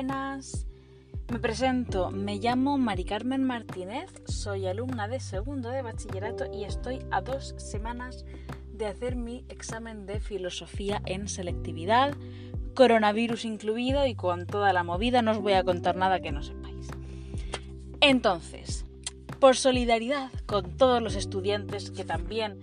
buenas. 0.00 0.66
Me 1.30 1.38
presento, 1.38 2.10
me 2.10 2.38
llamo 2.38 2.78
Mari 2.78 3.04
Carmen 3.04 3.44
Martínez, 3.44 4.10
soy 4.24 4.66
alumna 4.66 5.08
de 5.08 5.20
segundo 5.20 5.68
de 5.68 5.82
bachillerato 5.82 6.46
y 6.50 6.64
estoy 6.64 7.00
a 7.10 7.20
dos 7.20 7.54
semanas 7.58 8.24
de 8.72 8.86
hacer 8.86 9.14
mi 9.14 9.44
examen 9.50 10.06
de 10.06 10.18
filosofía 10.18 11.02
en 11.04 11.28
selectividad, 11.28 12.14
coronavirus 12.74 13.44
incluido 13.44 14.06
y 14.06 14.14
con 14.14 14.46
toda 14.46 14.72
la 14.72 14.84
movida 14.84 15.20
no 15.20 15.32
os 15.32 15.38
voy 15.42 15.52
a 15.52 15.64
contar 15.64 15.96
nada 15.96 16.20
que 16.20 16.32
no 16.32 16.42
sepáis. 16.42 16.88
Entonces, 18.00 18.86
por 19.38 19.54
solidaridad 19.54 20.30
con 20.46 20.78
todos 20.78 21.02
los 21.02 21.14
estudiantes 21.14 21.90
que 21.90 22.06
también 22.06 22.58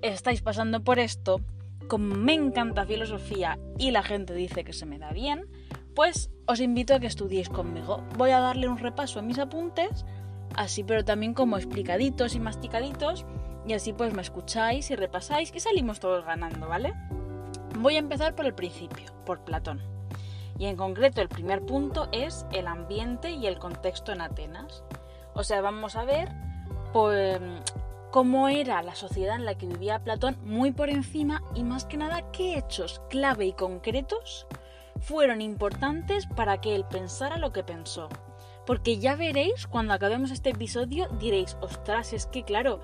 estáis 0.00 0.42
pasando 0.42 0.82
por 0.82 0.98
esto, 0.98 1.40
como 1.86 2.16
me 2.16 2.34
encanta 2.34 2.86
filosofía 2.86 3.56
y 3.78 3.92
la 3.92 4.02
gente 4.02 4.34
dice 4.34 4.64
que 4.64 4.72
se 4.72 4.84
me 4.84 4.98
da 4.98 5.12
bien, 5.12 5.46
pues 5.94 6.30
os 6.46 6.60
invito 6.60 6.94
a 6.94 7.00
que 7.00 7.06
estudiéis 7.06 7.48
conmigo. 7.48 8.02
Voy 8.16 8.30
a 8.30 8.40
darle 8.40 8.68
un 8.68 8.78
repaso 8.78 9.18
a 9.18 9.22
mis 9.22 9.38
apuntes, 9.38 10.04
así 10.56 10.84
pero 10.84 11.04
también 11.04 11.34
como 11.34 11.56
explicaditos 11.56 12.34
y 12.34 12.40
masticaditos, 12.40 13.24
y 13.66 13.74
así 13.74 13.92
pues 13.92 14.12
me 14.12 14.22
escucháis 14.22 14.90
y 14.90 14.96
repasáis 14.96 15.52
y 15.54 15.60
salimos 15.60 16.00
todos 16.00 16.24
ganando, 16.24 16.68
¿vale? 16.68 16.94
Voy 17.78 17.96
a 17.96 18.00
empezar 18.00 18.34
por 18.34 18.46
el 18.46 18.54
principio, 18.54 19.12
por 19.24 19.40
Platón. 19.40 19.80
Y 20.58 20.66
en 20.66 20.76
concreto 20.76 21.20
el 21.20 21.28
primer 21.28 21.64
punto 21.64 22.08
es 22.12 22.46
el 22.52 22.66
ambiente 22.66 23.30
y 23.30 23.46
el 23.46 23.58
contexto 23.58 24.12
en 24.12 24.20
Atenas. 24.20 24.84
O 25.34 25.44
sea, 25.44 25.60
vamos 25.60 25.96
a 25.96 26.04
ver 26.04 26.28
pues, 26.92 27.40
cómo 28.10 28.48
era 28.48 28.82
la 28.82 28.94
sociedad 28.94 29.36
en 29.36 29.46
la 29.46 29.56
que 29.56 29.66
vivía 29.66 30.04
Platón 30.04 30.36
muy 30.44 30.72
por 30.72 30.90
encima 30.90 31.42
y 31.54 31.64
más 31.64 31.86
que 31.86 31.96
nada 31.96 32.30
qué 32.32 32.58
hechos 32.58 33.00
clave 33.08 33.46
y 33.46 33.52
concretos 33.54 34.46
fueron 35.00 35.40
importantes 35.40 36.26
para 36.26 36.60
que 36.60 36.74
él 36.74 36.84
pensara 36.90 37.38
lo 37.38 37.52
que 37.52 37.64
pensó. 37.64 38.08
Porque 38.66 38.98
ya 38.98 39.16
veréis, 39.16 39.66
cuando 39.66 39.94
acabemos 39.94 40.30
este 40.30 40.50
episodio, 40.50 41.08
diréis, 41.18 41.56
ostras, 41.60 42.12
es 42.12 42.26
que 42.26 42.44
claro, 42.44 42.80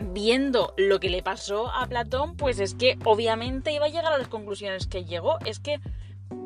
viendo 0.00 0.74
lo 0.76 1.00
que 1.00 1.10
le 1.10 1.22
pasó 1.22 1.70
a 1.70 1.86
Platón, 1.86 2.36
pues 2.36 2.58
es 2.60 2.74
que 2.74 2.98
obviamente 3.04 3.72
iba 3.72 3.86
a 3.86 3.88
llegar 3.88 4.12
a 4.12 4.18
las 4.18 4.28
conclusiones 4.28 4.86
que 4.86 5.04
llegó. 5.04 5.38
Es 5.44 5.60
que 5.60 5.80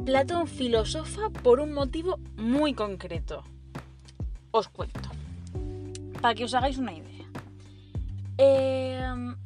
Platón 0.04 0.48
filosofa 0.48 1.30
por 1.30 1.60
un 1.60 1.72
motivo 1.72 2.18
muy 2.36 2.74
concreto. 2.74 3.44
Os 4.50 4.68
cuento, 4.68 5.10
para 6.20 6.34
que 6.34 6.44
os 6.44 6.54
hagáis 6.54 6.78
una 6.78 6.92
idea. 6.92 7.26
Em, 8.38 9.36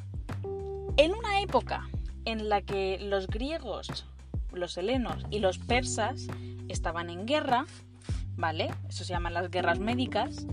en 0.97 1.15
una 1.15 1.41
época 1.43 1.89
en 2.25 2.49
la 2.49 2.63
que 2.63 2.99
los 3.01 3.27
griegos, 3.27 4.07
los 4.53 4.77
helenos 4.77 5.25
y 5.31 5.39
los 5.39 5.59
persas 5.59 6.27
estaban 6.69 7.11
en 7.11 7.27
guerra, 7.27 7.67
¿vale? 8.37 8.71
Eso 8.89 9.05
se 9.05 9.13
llaman 9.13 9.35
las 9.35 9.51
guerras 9.51 9.79
médicas. 9.79 10.47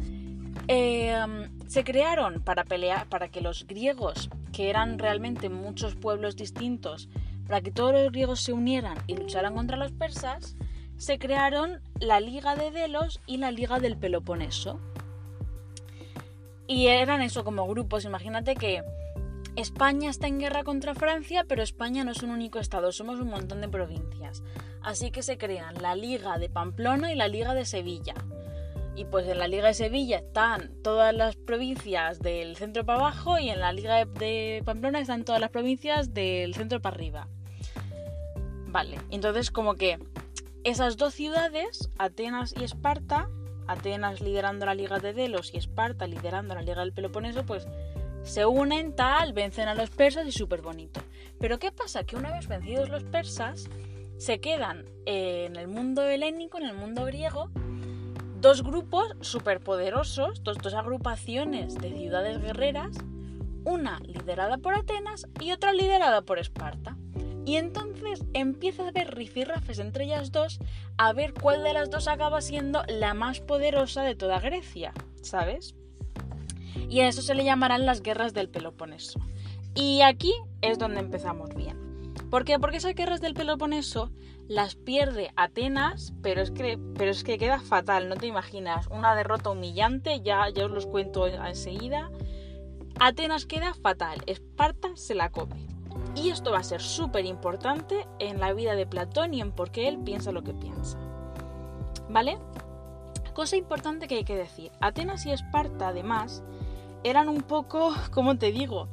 Em, 0.67 1.49
se 1.67 1.83
crearon 1.83 2.41
para 2.41 2.63
pelear, 2.65 3.07
para 3.07 3.29
que 3.29 3.41
los 3.41 3.65
griegos, 3.67 4.29
que 4.51 4.69
eran 4.69 4.99
realmente 4.99 5.49
muchos 5.49 5.95
pueblos 5.95 6.35
distintos, 6.35 7.09
para 7.47 7.61
que 7.61 7.71
todos 7.71 7.93
los 7.93 8.11
griegos 8.11 8.41
se 8.41 8.53
unieran 8.53 8.97
y 9.07 9.15
lucharan 9.15 9.55
contra 9.55 9.77
los 9.77 9.91
persas, 9.91 10.57
se 10.97 11.19
crearon 11.19 11.79
la 11.99 12.19
Liga 12.19 12.55
de 12.55 12.71
Delos 12.71 13.21
y 13.27 13.37
la 13.37 13.51
Liga 13.51 13.79
del 13.79 13.97
Peloponeso. 13.97 14.79
Y 16.67 16.87
eran 16.87 17.21
eso 17.21 17.45
como 17.45 17.65
grupos. 17.67 18.03
Imagínate 18.03 18.55
que 18.55 18.83
España 19.57 20.11
está 20.11 20.27
en 20.27 20.37
guerra 20.37 20.63
contra 20.63 20.93
Francia, 20.93 21.43
pero 21.47 21.63
España 21.63 22.03
no 22.03 22.11
es 22.11 22.21
un 22.21 22.29
único 22.29 22.59
estado, 22.59 22.91
somos 22.91 23.19
un 23.19 23.29
montón 23.29 23.59
de 23.59 23.67
provincias. 23.67 24.43
Así 24.83 25.09
que 25.09 25.23
se 25.23 25.39
crean 25.39 25.81
la 25.81 25.95
Liga 25.95 26.37
de 26.37 26.47
Pamplona 26.47 27.11
y 27.11 27.15
la 27.15 27.27
Liga 27.27 27.55
de 27.55 27.65
Sevilla. 27.65 28.13
Y 28.95 29.05
pues 29.05 29.27
en 29.27 29.39
la 29.39 29.47
Liga 29.47 29.69
de 29.69 29.73
Sevilla 29.73 30.17
están 30.17 30.71
todas 30.83 31.11
las 31.11 31.35
provincias 31.37 32.19
del 32.19 32.55
centro 32.55 32.85
para 32.85 32.99
abajo 32.99 33.39
y 33.39 33.49
en 33.49 33.59
la 33.59 33.73
Liga 33.73 34.05
de 34.05 34.61
Pamplona 34.63 34.99
están 34.99 35.25
todas 35.25 35.41
las 35.41 35.49
provincias 35.49 36.13
del 36.13 36.53
centro 36.53 36.79
para 36.79 36.95
arriba. 36.95 37.27
Vale, 38.67 38.99
entonces 39.09 39.49
como 39.49 39.73
que 39.73 39.97
esas 40.63 40.97
dos 40.97 41.15
ciudades, 41.15 41.89
Atenas 41.97 42.53
y 42.55 42.63
Esparta, 42.63 43.27
Atenas 43.65 44.21
liderando 44.21 44.67
la 44.67 44.75
Liga 44.75 44.99
de 44.99 45.13
Delos 45.13 45.51
y 45.51 45.57
Esparta 45.57 46.05
liderando 46.05 46.53
la 46.53 46.61
Liga 46.61 46.81
del 46.81 46.93
Peloponeso, 46.93 47.43
pues 47.43 47.67
se 48.27 48.45
unen 48.45 48.95
tal, 48.95 49.33
vencen 49.33 49.67
a 49.67 49.75
los 49.75 49.89
persas 49.89 50.27
y 50.27 50.31
súper 50.31 50.61
bonito. 50.61 51.01
Pero 51.39 51.59
¿qué 51.59 51.71
pasa? 51.71 52.03
Que 52.03 52.15
una 52.15 52.31
vez 52.31 52.47
vencidos 52.47 52.89
los 52.89 53.03
persas, 53.03 53.69
se 54.17 54.39
quedan 54.39 54.85
en 55.05 55.55
el 55.55 55.67
mundo 55.67 56.03
helénico, 56.03 56.57
en 56.57 56.65
el 56.65 56.73
mundo 56.73 57.05
griego, 57.05 57.49
dos 58.41 58.63
grupos 58.63 59.15
superpoderosos, 59.21 60.43
dos, 60.43 60.57
dos 60.57 60.73
agrupaciones 60.73 61.75
de 61.75 61.91
ciudades 61.91 62.41
guerreras, 62.41 62.97
una 63.63 63.99
liderada 63.99 64.57
por 64.57 64.75
Atenas 64.75 65.27
y 65.39 65.51
otra 65.51 65.71
liderada 65.71 66.21
por 66.21 66.39
Esparta. 66.39 66.97
Y 67.45 67.55
entonces 67.55 68.25
empieza 68.33 68.83
a 68.83 68.89
haber 68.89 69.15
rifirrafes 69.15 69.79
entre 69.79 70.03
ellas 70.03 70.33
dos 70.33 70.59
a 70.97 71.13
ver 71.13 71.33
cuál 71.33 71.63
de 71.63 71.73
las 71.73 71.89
dos 71.89 72.09
acaba 72.09 72.41
siendo 72.41 72.83
la 72.89 73.13
más 73.13 73.39
poderosa 73.39 74.03
de 74.03 74.15
toda 74.15 74.41
Grecia, 74.41 74.93
¿sabes? 75.21 75.76
Y 76.89 77.01
a 77.01 77.07
eso 77.07 77.21
se 77.21 77.35
le 77.35 77.43
llamarán 77.43 77.85
las 77.85 78.01
guerras 78.01 78.33
del 78.33 78.49
Peloponeso. 78.49 79.19
Y 79.75 80.01
aquí 80.01 80.33
es 80.61 80.79
donde 80.79 80.99
empezamos 80.99 81.53
bien. 81.55 81.77
¿Por 82.29 82.43
qué? 82.43 82.59
Porque 82.59 82.77
esas 82.77 82.95
guerras 82.95 83.21
del 83.21 83.33
Peloponeso 83.33 84.11
las 84.47 84.75
pierde 84.75 85.31
Atenas, 85.35 86.13
pero 86.21 86.41
es 86.41 86.51
que, 86.51 86.79
pero 86.95 87.11
es 87.11 87.23
que 87.23 87.37
queda 87.37 87.59
fatal, 87.59 88.09
no 88.09 88.15
te 88.15 88.27
imaginas. 88.27 88.87
Una 88.87 89.15
derrota 89.15 89.49
humillante, 89.49 90.21
ya, 90.21 90.49
ya 90.49 90.65
os 90.65 90.71
los 90.71 90.87
cuento 90.87 91.27
enseguida. 91.27 92.09
Atenas 92.99 93.45
queda 93.45 93.73
fatal, 93.73 94.23
Esparta 94.25 94.89
se 94.95 95.15
la 95.15 95.31
come. 95.31 95.67
Y 96.15 96.29
esto 96.29 96.51
va 96.51 96.59
a 96.59 96.63
ser 96.63 96.81
súper 96.81 97.25
importante 97.25 98.07
en 98.19 98.39
la 98.39 98.53
vida 98.53 98.75
de 98.75 98.87
Platón 98.87 99.33
y 99.33 99.41
en 99.41 99.51
por 99.51 99.71
qué 99.71 99.87
él 99.87 99.99
piensa 99.99 100.31
lo 100.31 100.43
que 100.43 100.53
piensa. 100.53 100.97
¿Vale? 102.09 102.37
Cosa 103.33 103.55
importante 103.55 104.07
que 104.07 104.15
hay 104.15 104.23
que 104.23 104.35
decir. 104.35 104.71
Atenas 104.81 105.25
y 105.25 105.31
Esparta, 105.31 105.89
además, 105.89 106.43
eran 107.03 107.29
un 107.29 107.41
poco, 107.41 107.93
¿cómo 108.11 108.37
te 108.37 108.51
digo? 108.51 108.87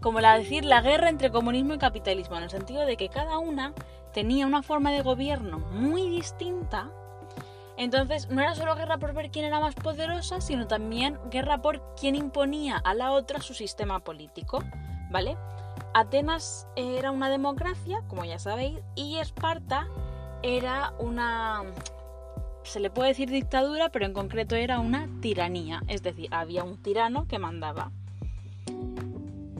Como 0.00 0.20
la 0.20 0.38
decir 0.38 0.64
la 0.64 0.80
guerra 0.80 1.08
entre 1.08 1.30
comunismo 1.30 1.74
y 1.74 1.78
capitalismo, 1.78 2.36
en 2.36 2.44
el 2.44 2.50
sentido 2.50 2.86
de 2.86 2.96
que 2.96 3.08
cada 3.08 3.38
una 3.38 3.72
tenía 4.12 4.46
una 4.46 4.62
forma 4.62 4.92
de 4.92 5.02
gobierno 5.02 5.58
muy 5.58 6.08
distinta. 6.08 6.90
Entonces 7.76 8.28
no 8.28 8.40
era 8.40 8.54
solo 8.54 8.74
guerra 8.74 8.98
por 8.98 9.14
ver 9.14 9.30
quién 9.30 9.44
era 9.44 9.60
más 9.60 9.74
poderosa, 9.74 10.40
sino 10.40 10.66
también 10.66 11.18
guerra 11.30 11.62
por 11.62 11.94
quién 11.94 12.16
imponía 12.16 12.76
a 12.76 12.94
la 12.94 13.12
otra 13.12 13.40
su 13.40 13.54
sistema 13.54 14.00
político, 14.00 14.62
¿vale? 15.10 15.36
Atenas 15.94 16.66
era 16.74 17.10
una 17.12 17.30
democracia, 17.30 18.02
como 18.08 18.24
ya 18.24 18.38
sabéis, 18.38 18.80
y 18.94 19.16
Esparta 19.18 19.86
era 20.42 20.92
una... 20.98 21.62
Se 22.68 22.80
le 22.80 22.90
puede 22.90 23.08
decir 23.08 23.30
dictadura, 23.30 23.88
pero 23.88 24.04
en 24.04 24.12
concreto 24.12 24.54
era 24.54 24.78
una 24.78 25.08
tiranía, 25.22 25.82
es 25.88 26.02
decir, 26.02 26.28
había 26.32 26.64
un 26.64 26.76
tirano 26.76 27.26
que 27.26 27.38
mandaba. 27.38 27.92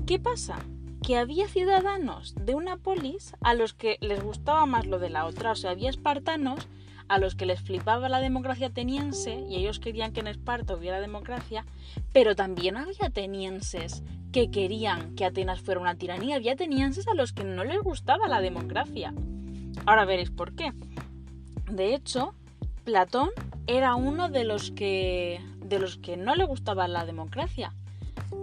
¿Qué 0.06 0.18
pasa? 0.18 0.58
Que 1.02 1.16
había 1.16 1.48
ciudadanos 1.48 2.34
de 2.38 2.54
una 2.54 2.76
polis 2.76 3.34
a 3.40 3.54
los 3.54 3.72
que 3.72 3.96
les 4.02 4.22
gustaba 4.22 4.66
más 4.66 4.86
lo 4.86 4.98
de 4.98 5.08
la 5.08 5.24
otra, 5.24 5.52
o 5.52 5.56
sea, 5.56 5.70
había 5.70 5.88
espartanos 5.88 6.68
a 7.08 7.18
los 7.18 7.34
que 7.34 7.46
les 7.46 7.62
flipaba 7.62 8.10
la 8.10 8.20
democracia 8.20 8.66
ateniense 8.66 9.42
y 9.48 9.56
ellos 9.56 9.78
querían 9.78 10.12
que 10.12 10.20
en 10.20 10.26
Esparta 10.26 10.76
hubiera 10.76 11.00
democracia, 11.00 11.64
pero 12.12 12.36
también 12.36 12.76
había 12.76 13.06
atenienses 13.06 14.02
que 14.32 14.50
querían 14.50 15.14
que 15.14 15.24
Atenas 15.24 15.62
fuera 15.62 15.80
una 15.80 15.94
tiranía, 15.94 16.36
había 16.36 16.52
atenienses 16.52 17.08
a 17.08 17.14
los 17.14 17.32
que 17.32 17.44
no 17.44 17.64
les 17.64 17.80
gustaba 17.80 18.28
la 18.28 18.42
democracia. 18.42 19.14
Ahora 19.86 20.04
veréis 20.04 20.30
por 20.30 20.54
qué. 20.54 20.74
De 21.70 21.94
hecho, 21.94 22.34
Platón 22.88 23.28
era 23.66 23.96
uno 23.96 24.30
de 24.30 24.44
los 24.44 24.70
que 24.70 25.44
de 25.62 25.78
los 25.78 25.98
que 25.98 26.16
no 26.16 26.34
le 26.36 26.46
gustaba 26.46 26.88
la 26.88 27.04
democracia. 27.04 27.74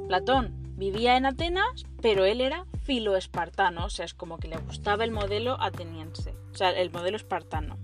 Platón 0.08 0.54
vivía 0.78 1.18
en 1.18 1.26
Atenas, 1.26 1.88
pero 2.00 2.26
él 2.26 2.42
era 2.42 2.68
filo-espartano, 2.84 3.86
o 3.86 3.90
sea, 3.90 4.06
es 4.06 4.14
como 4.14 4.38
que 4.38 4.48
le 4.48 4.58
gustaba 4.58 5.04
el 5.04 5.10
modelo 5.10 5.60
ateniense, 5.60 6.36
o 6.54 6.56
sea, 6.56 6.70
el 6.70 6.92
modelo 6.92 7.18
espartano. 7.18 7.80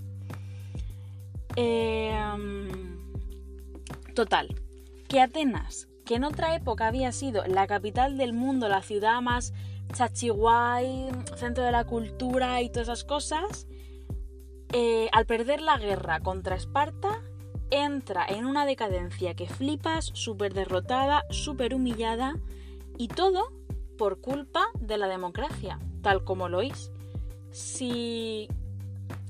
Em, 1.55 3.11
total, 4.13 4.53
que 5.07 5.19
Atenas, 5.19 5.87
que 6.05 6.13
en 6.13 6.25
otra 6.25 6.53
época 6.53 6.85
había 6.85 7.11
sido 7.11 7.43
la 7.47 7.65
capital 7.65 8.19
del 8.19 8.33
mundo, 8.33 8.69
la 8.69 8.83
ciudad 8.83 9.19
más 9.19 9.51
chachiguay, 9.95 11.09
centro 11.37 11.63
de 11.63 11.71
la 11.71 11.85
cultura 11.85 12.61
y 12.61 12.69
todas 12.69 12.87
esas 12.87 13.03
cosas, 13.03 13.65
eh, 14.73 15.09
al 15.11 15.25
perder 15.25 15.61
la 15.61 15.77
guerra 15.77 16.19
contra 16.19 16.55
Esparta, 16.55 17.21
entra 17.69 18.25
en 18.27 18.45
una 18.45 18.65
decadencia 18.65 19.33
que 19.33 19.47
flipas, 19.47 20.11
súper 20.13 20.53
derrotada, 20.53 21.25
súper 21.29 21.73
humillada, 21.73 22.35
y 22.97 23.07
todo 23.07 23.51
por 23.97 24.19
culpa 24.19 24.67
de 24.79 24.97
la 24.97 25.07
democracia, 25.07 25.79
tal 26.01 26.23
como 26.23 26.49
lo 26.49 26.61
es. 26.61 26.91
Si 27.51 28.47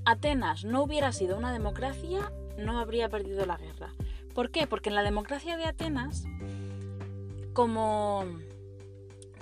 Atenas 0.05 0.63
no 0.63 0.83
hubiera 0.83 1.11
sido 1.11 1.37
una 1.37 1.53
democracia, 1.53 2.31
no 2.57 2.79
habría 2.79 3.09
perdido 3.09 3.45
la 3.45 3.57
guerra. 3.57 3.93
¿Por 4.33 4.51
qué? 4.51 4.67
Porque 4.67 4.89
en 4.89 4.95
la 4.95 5.03
democracia 5.03 5.57
de 5.57 5.65
Atenas, 5.65 6.23
como 7.53 8.25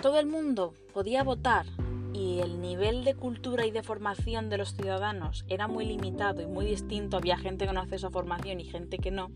todo 0.00 0.18
el 0.18 0.26
mundo 0.26 0.74
podía 0.92 1.22
votar 1.22 1.66
y 2.12 2.40
el 2.40 2.60
nivel 2.60 3.04
de 3.04 3.14
cultura 3.14 3.66
y 3.66 3.70
de 3.70 3.82
formación 3.82 4.48
de 4.48 4.58
los 4.58 4.74
ciudadanos 4.74 5.44
era 5.48 5.68
muy 5.68 5.86
limitado 5.86 6.42
y 6.42 6.46
muy 6.46 6.66
distinto, 6.66 7.16
había 7.16 7.36
gente 7.36 7.66
con 7.66 7.78
acceso 7.78 8.08
a 8.08 8.10
formación 8.10 8.60
y 8.60 8.64
gente 8.64 8.98
que 8.98 9.10
no, 9.10 9.30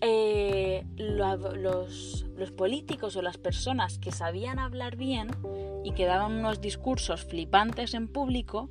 eh, 0.00 0.86
los, 0.96 2.26
los 2.36 2.50
políticos 2.52 3.16
o 3.16 3.22
las 3.22 3.36
personas 3.36 3.98
que 3.98 4.12
sabían 4.12 4.58
hablar 4.58 4.96
bien 4.96 5.28
y 5.84 5.92
que 5.92 6.06
daban 6.06 6.32
unos 6.32 6.60
discursos 6.60 7.24
flipantes 7.24 7.94
en 7.94 8.08
público, 8.08 8.70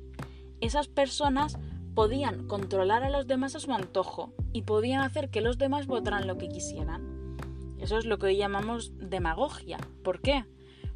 esas 0.60 0.88
personas 0.88 1.58
podían 1.94 2.46
controlar 2.46 3.02
a 3.02 3.10
los 3.10 3.26
demás 3.26 3.54
a 3.54 3.60
su 3.60 3.72
antojo 3.72 4.32
y 4.52 4.62
podían 4.62 5.02
hacer 5.02 5.30
que 5.30 5.40
los 5.40 5.58
demás 5.58 5.86
votaran 5.86 6.26
lo 6.26 6.36
que 6.38 6.48
quisieran. 6.48 7.36
Eso 7.78 7.98
es 7.98 8.04
lo 8.04 8.18
que 8.18 8.26
hoy 8.26 8.36
llamamos 8.36 8.92
demagogia. 8.98 9.78
¿Por 10.02 10.20
qué? 10.20 10.44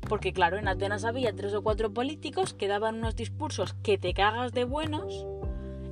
Porque 0.08 0.32
claro, 0.32 0.58
en 0.58 0.68
Atenas 0.68 1.04
había 1.04 1.34
tres 1.34 1.54
o 1.54 1.62
cuatro 1.62 1.92
políticos 1.92 2.54
que 2.54 2.68
daban 2.68 2.96
unos 2.96 3.16
discursos 3.16 3.74
que 3.82 3.98
te 3.98 4.12
cagas 4.14 4.52
de 4.52 4.64
buenos 4.64 5.26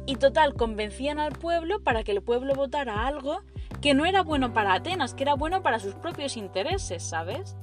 y 0.06 0.16
total 0.16 0.54
convencían 0.54 1.18
al 1.18 1.32
pueblo 1.32 1.80
para 1.82 2.02
que 2.02 2.12
el 2.12 2.22
pueblo 2.22 2.54
votara 2.54 3.06
algo 3.06 3.40
que 3.80 3.94
no 3.94 4.04
era 4.04 4.22
bueno 4.22 4.52
para 4.52 4.74
Atenas, 4.74 5.14
que 5.14 5.24
era 5.24 5.34
bueno 5.34 5.62
para 5.62 5.80
sus 5.80 5.94
propios 5.94 6.36
intereses, 6.36 7.02
¿sabes? 7.02 7.56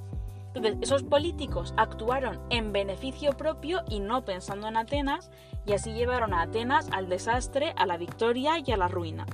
Entonces, 0.53 0.77
esos 0.81 1.03
políticos 1.03 1.73
actuaron 1.77 2.39
en 2.49 2.73
beneficio 2.73 3.33
propio 3.33 3.83
y 3.87 3.99
no 3.99 4.25
pensando 4.25 4.67
en 4.67 4.77
Atenas, 4.77 5.29
y 5.65 5.73
así 5.73 5.93
llevaron 5.93 6.33
a 6.33 6.41
Atenas 6.41 6.89
al 6.91 7.07
desastre, 7.07 7.73
a 7.77 7.85
la 7.85 7.97
victoria 7.97 8.55
y 8.65 8.71
a 8.71 8.77
la 8.77 8.87
ruina. 8.87 9.25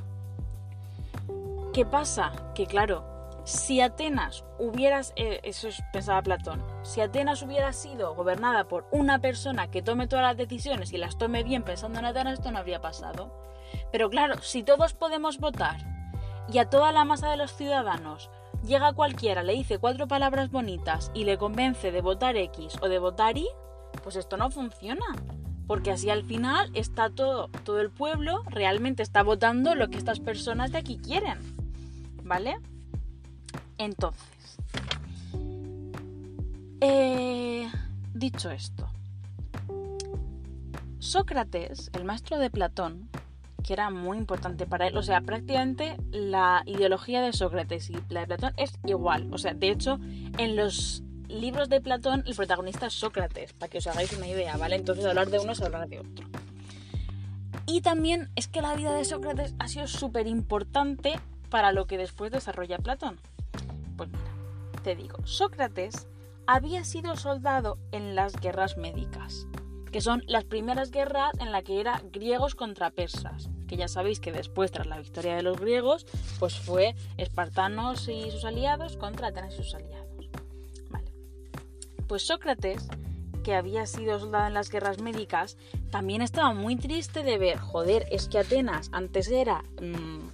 ¿Qué 1.73 1.85
pasa? 1.85 2.31
Que 2.53 2.67
claro, 2.67 3.03
si 3.45 3.81
Atenas 3.81 4.43
hubiera, 4.59 5.01
eh, 5.15 5.39
eso 5.43 5.69
pensaba 5.93 6.21
Platón, 6.21 6.61
si 6.85 7.01
Atenas 7.01 7.41
hubiera 7.41 7.73
sido 7.73 8.13
gobernada 8.13 8.67
por 8.67 8.85
una 8.91 9.19
persona 9.19 9.71
que 9.71 9.81
tome 9.81 10.07
todas 10.07 10.23
las 10.23 10.37
decisiones 10.37 10.93
y 10.93 10.97
las 10.97 11.17
tome 11.17 11.43
bien 11.43 11.63
pensando 11.63 11.99
en 11.99 12.05
Atenas, 12.05 12.35
esto 12.35 12.51
no 12.51 12.59
habría 12.59 12.79
pasado. 12.79 13.33
Pero 13.91 14.09
claro, 14.09 14.41
si 14.41 14.63
todos 14.63 14.93
podemos 14.93 15.39
votar 15.39 15.77
y 16.47 16.59
a 16.59 16.69
toda 16.69 16.91
la 16.91 17.03
masa 17.03 17.29
de 17.29 17.37
los 17.37 17.55
ciudadanos 17.55 18.29
llega 18.63 18.93
cualquiera, 18.93 19.41
le 19.41 19.53
dice 19.53 19.79
cuatro 19.79 20.07
palabras 20.07 20.51
bonitas 20.51 21.11
y 21.15 21.23
le 21.23 21.39
convence 21.39 21.91
de 21.91 22.01
votar 22.01 22.37
X 22.37 22.77
o 22.81 22.87
de 22.87 22.99
votar 22.99 23.37
Y, 23.37 23.47
pues 24.03 24.15
esto 24.15 24.37
no 24.37 24.51
funciona. 24.51 25.05
Porque 25.67 25.89
así 25.89 26.11
al 26.11 26.23
final 26.23 26.69
está 26.75 27.09
todo, 27.09 27.47
todo 27.63 27.81
el 27.81 27.89
pueblo 27.89 28.43
realmente 28.45 29.01
está 29.01 29.23
votando 29.23 29.73
lo 29.73 29.89
que 29.89 29.97
estas 29.97 30.19
personas 30.19 30.71
de 30.71 30.77
aquí 30.77 30.97
quieren. 30.97 31.39
¿Vale? 32.23 32.57
Entonces, 33.79 34.34
eh, 36.81 37.69
dicho 38.13 38.49
esto, 38.51 38.87
Sócrates, 40.99 41.91
el 41.93 42.03
maestro 42.03 42.39
de 42.39 42.49
Platón, 42.49 43.09
que 43.63 43.73
era 43.73 43.89
muy 43.89 44.17
importante 44.17 44.65
para 44.65 44.87
él, 44.87 44.97
o 44.97 45.03
sea, 45.03 45.21
prácticamente 45.21 45.97
la 46.11 46.63
ideología 46.65 47.21
de 47.21 47.33
Sócrates 47.33 47.89
y 47.89 47.97
la 48.09 48.21
de 48.21 48.27
Platón 48.27 48.53
es 48.57 48.73
igual, 48.85 49.33
o 49.33 49.37
sea, 49.37 49.53
de 49.53 49.69
hecho, 49.69 49.99
en 50.37 50.55
los 50.55 51.03
libros 51.27 51.69
de 51.69 51.81
Platón 51.81 52.23
el 52.25 52.35
protagonista 52.35 52.87
es 52.87 52.93
Sócrates, 52.93 53.53
para 53.53 53.69
que 53.69 53.79
os 53.79 53.87
hagáis 53.87 54.13
una 54.13 54.27
idea, 54.27 54.57
¿vale? 54.57 54.75
Entonces 54.75 55.05
hablar 55.05 55.29
de 55.29 55.39
uno 55.39 55.51
es 55.51 55.61
hablar 55.61 55.87
de 55.87 55.99
otro. 55.99 56.27
Y 57.67 57.81
también 57.81 58.29
es 58.35 58.47
que 58.47 58.61
la 58.61 58.75
vida 58.75 58.93
de 58.93 59.05
Sócrates 59.05 59.55
ha 59.59 59.67
sido 59.67 59.87
súper 59.87 60.27
importante 60.27 61.19
para 61.49 61.71
lo 61.71 61.87
que 61.87 61.97
después 61.97 62.31
desarrolla 62.31 62.77
Platón. 62.77 63.19
Pues 63.97 64.09
mira, 64.09 64.81
te 64.83 64.95
digo, 64.95 65.17
Sócrates 65.25 66.07
había 66.47 66.83
sido 66.83 67.15
soldado 67.15 67.77
en 67.91 68.15
las 68.15 68.33
guerras 68.33 68.77
médicas, 68.77 69.47
que 69.91 70.01
son 70.01 70.23
las 70.27 70.43
primeras 70.43 70.91
guerras 70.91 71.31
en 71.39 71.51
las 71.51 71.63
que 71.63 71.79
era 71.79 72.01
griegos 72.11 72.55
contra 72.55 72.91
persas, 72.91 73.49
que 73.67 73.77
ya 73.77 73.87
sabéis 73.87 74.19
que 74.19 74.31
después, 74.31 74.71
tras 74.71 74.87
la 74.87 74.99
victoria 74.99 75.35
de 75.35 75.43
los 75.43 75.59
griegos, 75.59 76.05
pues 76.39 76.59
fue 76.59 76.95
espartanos 77.17 78.07
y 78.07 78.29
sus 78.31 78.45
aliados 78.45 78.97
contra 78.97 79.27
Atenas 79.27 79.53
y 79.53 79.57
sus 79.57 79.73
aliados. 79.73 80.29
Vale. 80.89 81.11
Pues 82.07 82.27
Sócrates, 82.27 82.87
que 83.43 83.55
había 83.55 83.85
sido 83.85 84.19
soldado 84.19 84.47
en 84.47 84.53
las 84.53 84.69
guerras 84.69 84.99
médicas, 84.99 85.57
también 85.91 86.21
estaba 86.21 86.53
muy 86.53 86.75
triste 86.75 87.23
de 87.23 87.37
ver, 87.37 87.59
joder, 87.59 88.05
es 88.11 88.27
que 88.27 88.39
Atenas 88.39 88.89
antes 88.91 89.29
era 89.29 89.63
mmm, 89.81 90.27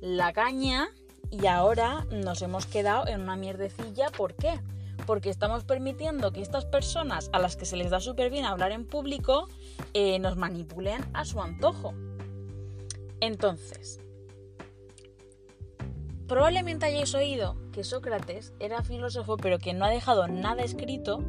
la 0.00 0.32
caña 0.32 0.88
y 1.30 1.46
ahora 1.46 2.06
nos 2.10 2.42
hemos 2.42 2.66
quedado 2.66 3.06
en 3.06 3.20
una 3.20 3.36
mierdecilla. 3.36 4.10
¿Por 4.10 4.34
qué? 4.34 4.60
Porque 5.06 5.30
estamos 5.30 5.64
permitiendo 5.64 6.32
que 6.32 6.42
estas 6.42 6.64
personas 6.64 7.30
a 7.32 7.38
las 7.38 7.56
que 7.56 7.64
se 7.64 7.76
les 7.76 7.90
da 7.90 8.00
súper 8.00 8.30
bien 8.30 8.44
hablar 8.44 8.72
en 8.72 8.86
público 8.86 9.48
eh, 9.94 10.18
nos 10.18 10.36
manipulen 10.36 11.04
a 11.14 11.24
su 11.24 11.40
antojo. 11.40 11.94
Entonces, 13.20 14.00
probablemente 16.26 16.86
hayáis 16.86 17.14
oído 17.14 17.56
que 17.72 17.84
Sócrates 17.84 18.52
era 18.60 18.82
filósofo 18.82 19.36
pero 19.36 19.58
que 19.58 19.74
no 19.74 19.84
ha 19.84 19.90
dejado 19.90 20.28
nada 20.28 20.62
escrito. 20.62 21.22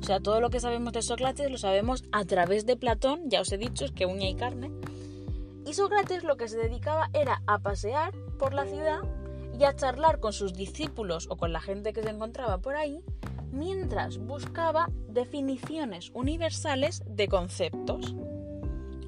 O 0.00 0.06
sea, 0.06 0.20
todo 0.20 0.40
lo 0.40 0.50
que 0.50 0.60
sabemos 0.60 0.92
de 0.92 1.02
Sócrates 1.02 1.50
lo 1.50 1.58
sabemos 1.58 2.04
a 2.12 2.24
través 2.24 2.66
de 2.66 2.76
Platón, 2.76 3.30
ya 3.30 3.40
os 3.40 3.50
he 3.52 3.58
dicho, 3.58 3.84
es 3.84 3.92
que 3.92 4.06
uña 4.06 4.28
y 4.28 4.34
carne. 4.34 4.70
Y 5.66 5.72
Sócrates 5.72 6.24
lo 6.24 6.36
que 6.36 6.48
se 6.48 6.58
dedicaba 6.58 7.08
era 7.14 7.42
a 7.46 7.58
pasear 7.58 8.12
por 8.38 8.52
la 8.52 8.66
ciudad 8.66 9.00
y 9.58 9.64
a 9.64 9.76
charlar 9.76 10.20
con 10.20 10.32
sus 10.32 10.54
discípulos 10.54 11.26
o 11.30 11.36
con 11.36 11.52
la 11.52 11.60
gente 11.60 11.92
que 11.92 12.02
se 12.02 12.10
encontraba 12.10 12.58
por 12.58 12.76
ahí 12.76 13.00
mientras 13.52 14.18
buscaba 14.18 14.88
definiciones 15.08 16.10
universales 16.12 17.02
de 17.06 17.28
conceptos. 17.28 18.14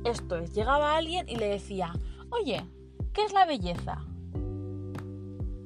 Esto 0.05 0.37
es, 0.37 0.55
llegaba 0.55 0.97
alguien 0.97 1.29
y 1.29 1.37
le 1.37 1.49
decía, 1.49 1.93
oye, 2.31 2.65
¿qué 3.13 3.25
es 3.25 3.33
la 3.33 3.45
belleza? 3.45 4.05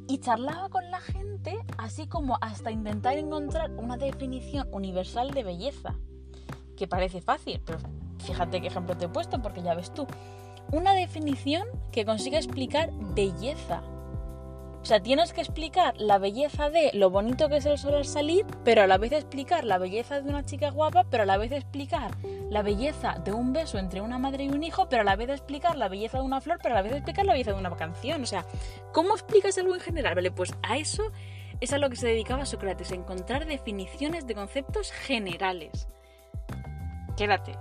Y 0.08 0.18
charlaba 0.18 0.70
con 0.70 0.90
la 0.90 1.00
gente 1.00 1.58
así 1.78 2.06
como 2.06 2.38
hasta 2.40 2.70
intentar 2.70 3.18
encontrar 3.18 3.70
una 3.72 3.96
definición 3.96 4.66
universal 4.72 5.30
de 5.32 5.44
belleza. 5.44 5.94
Que 6.76 6.88
parece 6.88 7.20
fácil, 7.20 7.60
pero 7.64 7.78
fíjate 8.18 8.60
qué 8.60 8.68
ejemplo 8.68 8.96
te 8.96 9.04
he 9.04 9.08
puesto 9.08 9.42
porque 9.42 9.62
ya 9.62 9.74
ves 9.74 9.92
tú. 9.92 10.06
Una 10.72 10.94
definición 10.94 11.68
que 11.92 12.06
consiga 12.06 12.38
explicar 12.38 12.90
belleza 13.14 13.82
o 14.82 14.84
sea, 14.84 15.00
tienes 15.00 15.34
que 15.34 15.42
explicar 15.42 15.94
la 15.98 16.18
belleza 16.18 16.70
de 16.70 16.90
lo 16.94 17.10
bonito 17.10 17.48
que 17.48 17.58
es 17.58 17.66
el 17.66 17.76
sol 17.76 17.94
al 17.94 18.06
salir, 18.06 18.46
pero 18.64 18.82
a 18.82 18.86
la 18.86 18.96
vez 18.96 19.12
explicar 19.12 19.64
la 19.64 19.76
belleza 19.76 20.22
de 20.22 20.28
una 20.28 20.44
chica 20.44 20.70
guapa, 20.70 21.04
pero 21.10 21.24
a 21.24 21.26
la 21.26 21.36
vez 21.36 21.52
explicar 21.52 22.16
la 22.48 22.62
belleza 22.62 23.20
de 23.22 23.32
un 23.32 23.52
beso 23.52 23.78
entre 23.78 24.00
una 24.00 24.18
madre 24.18 24.44
y 24.44 24.48
un 24.48 24.62
hijo, 24.62 24.88
pero 24.88 25.02
a 25.02 25.04
la 25.04 25.16
vez 25.16 25.28
explicar 25.28 25.76
la 25.76 25.88
belleza 25.88 26.18
de 26.18 26.24
una 26.24 26.40
flor, 26.40 26.58
pero 26.62 26.74
a 26.74 26.78
la 26.78 26.82
vez 26.82 26.92
explicar 26.94 27.26
la 27.26 27.34
belleza 27.34 27.52
de 27.52 27.58
una 27.58 27.76
canción. 27.76 28.22
O 28.22 28.26
sea, 28.26 28.46
¿cómo 28.92 29.14
explicas 29.14 29.58
algo 29.58 29.74
en 29.74 29.80
general? 29.80 30.14
Vale, 30.14 30.30
pues 30.30 30.54
a 30.62 30.78
eso 30.78 31.12
es 31.60 31.74
a 31.74 31.78
lo 31.78 31.90
que 31.90 31.96
se 31.96 32.08
dedicaba 32.08 32.46
Sócrates, 32.46 32.90
encontrar 32.90 33.46
definiciones 33.46 34.26
de 34.26 34.34
conceptos 34.34 34.92
generales. 34.92 35.88
Quédate. 37.18 37.52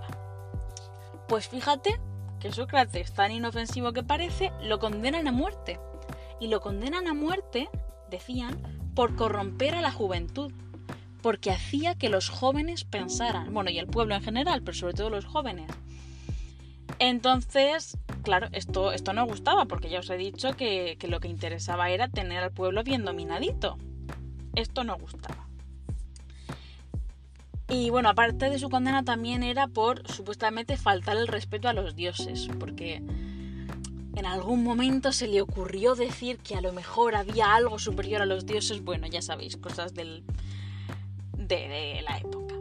Pues 1.28 1.48
fíjate 1.48 2.00
que 2.40 2.50
Sócrates, 2.50 3.12
tan 3.12 3.30
inofensivo 3.30 3.92
que 3.92 4.02
parece, 4.02 4.52
lo 4.62 4.78
condenan 4.78 5.28
a 5.28 5.32
muerte 5.32 5.78
y 6.40 6.48
lo 6.48 6.60
condenan 6.60 7.06
a 7.06 7.14
muerte, 7.14 7.68
decían, 8.10 8.58
por 8.94 9.14
corromper 9.14 9.74
a 9.74 9.82
la 9.82 9.92
juventud, 9.92 10.52
porque 11.22 11.50
hacía 11.50 11.94
que 11.94 12.08
los 12.08 12.28
jóvenes 12.28 12.84
pensaran, 12.84 13.52
bueno, 13.52 13.70
y 13.70 13.78
el 13.78 13.86
pueblo 13.86 14.14
en 14.14 14.22
general, 14.22 14.62
pero 14.62 14.76
sobre 14.76 14.94
todo 14.94 15.10
los 15.10 15.26
jóvenes. 15.26 15.70
Entonces, 16.98 17.96
claro, 18.22 18.48
esto, 18.52 18.92
esto 18.92 19.12
no 19.12 19.26
gustaba, 19.26 19.66
porque 19.66 19.90
ya 19.90 20.00
os 20.00 20.10
he 20.10 20.16
dicho 20.16 20.56
que, 20.56 20.96
que 20.98 21.08
lo 21.08 21.20
que 21.20 21.28
interesaba 21.28 21.90
era 21.90 22.08
tener 22.08 22.42
al 22.42 22.52
pueblo 22.52 22.82
bien 22.82 23.04
dominadito. 23.04 23.78
Esto 24.54 24.82
no 24.82 24.96
gustaba. 24.96 25.48
Y 27.68 27.90
bueno, 27.90 28.08
aparte 28.08 28.50
de 28.50 28.58
su 28.58 28.68
condena 28.68 29.04
también 29.04 29.44
era 29.44 29.68
por 29.68 30.06
supuestamente 30.10 30.76
faltar 30.76 31.16
el 31.16 31.28
respeto 31.28 31.68
a 31.68 31.72
los 31.72 31.94
dioses, 31.94 32.48
porque 32.58 33.00
en 34.16 34.26
algún 34.26 34.64
momento 34.64 35.12
se 35.12 35.28
le 35.28 35.40
ocurrió 35.40 35.94
decir 35.94 36.38
que 36.38 36.56
a 36.56 36.60
lo 36.60 36.72
mejor 36.72 37.14
había 37.14 37.54
algo 37.54 37.78
superior 37.78 38.22
a 38.22 38.26
los 38.26 38.46
dioses. 38.46 38.82
Bueno, 38.82 39.06
ya 39.06 39.22
sabéis, 39.22 39.56
cosas 39.56 39.94
del, 39.94 40.24
de, 41.36 42.02
la 42.02 42.18
época. 42.18 42.54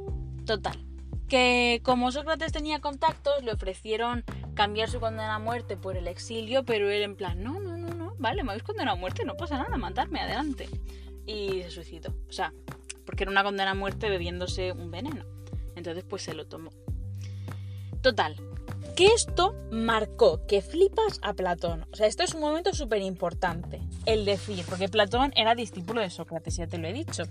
Total. 0.46 0.86
Que 1.28 1.82
como 1.84 2.12
Sócrates 2.12 2.52
tenía 2.52 2.80
contactos, 2.80 3.44
le 3.44 3.52
ofrecieron 3.52 4.24
cambiar 4.54 4.90
su 4.90 5.00
condena 5.00 5.36
a 5.36 5.40
muerte 5.40 5.78
por 5.78 5.98
el 5.98 6.08
exilio, 6.08 6.64
pero 6.66 6.90
él 6.90 7.04
en 7.04 7.16
plan, 7.16 7.44
no, 7.44 7.60
no, 7.60 7.78
no, 7.78 7.94
no, 7.94 8.16
vale, 8.18 8.44
me 8.44 8.52
habéis 8.52 8.64
condenado 8.64 8.98
a 8.98 9.00
muerte, 9.00 9.26
no 9.26 9.38
pasa 9.38 9.58
nada, 9.58 9.78
matarme, 9.78 10.20
adelante. 10.20 10.70
Y 11.26 11.62
se 11.64 11.72
suicidó. 11.72 12.16
O 12.28 12.32
sea, 12.32 12.54
porque 13.06 13.24
era 13.24 13.32
una 13.32 13.44
condena 13.44 13.72
a 13.72 13.76
muerte 13.76 14.10
bebiéndose 14.10 14.72
un 14.72 14.92
veneno. 14.92 15.26
Entonces, 15.76 16.04
pues 16.04 16.24
se 16.24 16.34
lo 16.34 16.48
tomó. 16.48 16.72
Total, 18.02 18.36
Que 18.96 19.08
esto 19.08 19.56
marcó 19.72 20.46
que 20.48 20.62
flipas 20.62 21.20
a 21.22 21.34
Platón. 21.34 21.86
O 21.92 21.96
sea, 21.96 22.08
esto 22.08 22.24
es 22.24 22.34
un 22.34 22.42
momento 22.42 22.74
súper 22.74 23.02
importante. 23.02 23.82
El 24.06 24.26
decir, 24.26 24.66
porque 24.68 24.90
Platón 24.90 25.32
era 25.36 25.56
discípulo 25.56 26.02
de 26.02 26.10
Sócrates, 26.10 26.58
ya 26.58 26.68
te 26.68 26.78
lo 26.78 26.88
he 26.88 26.94
dicho. 26.94 27.24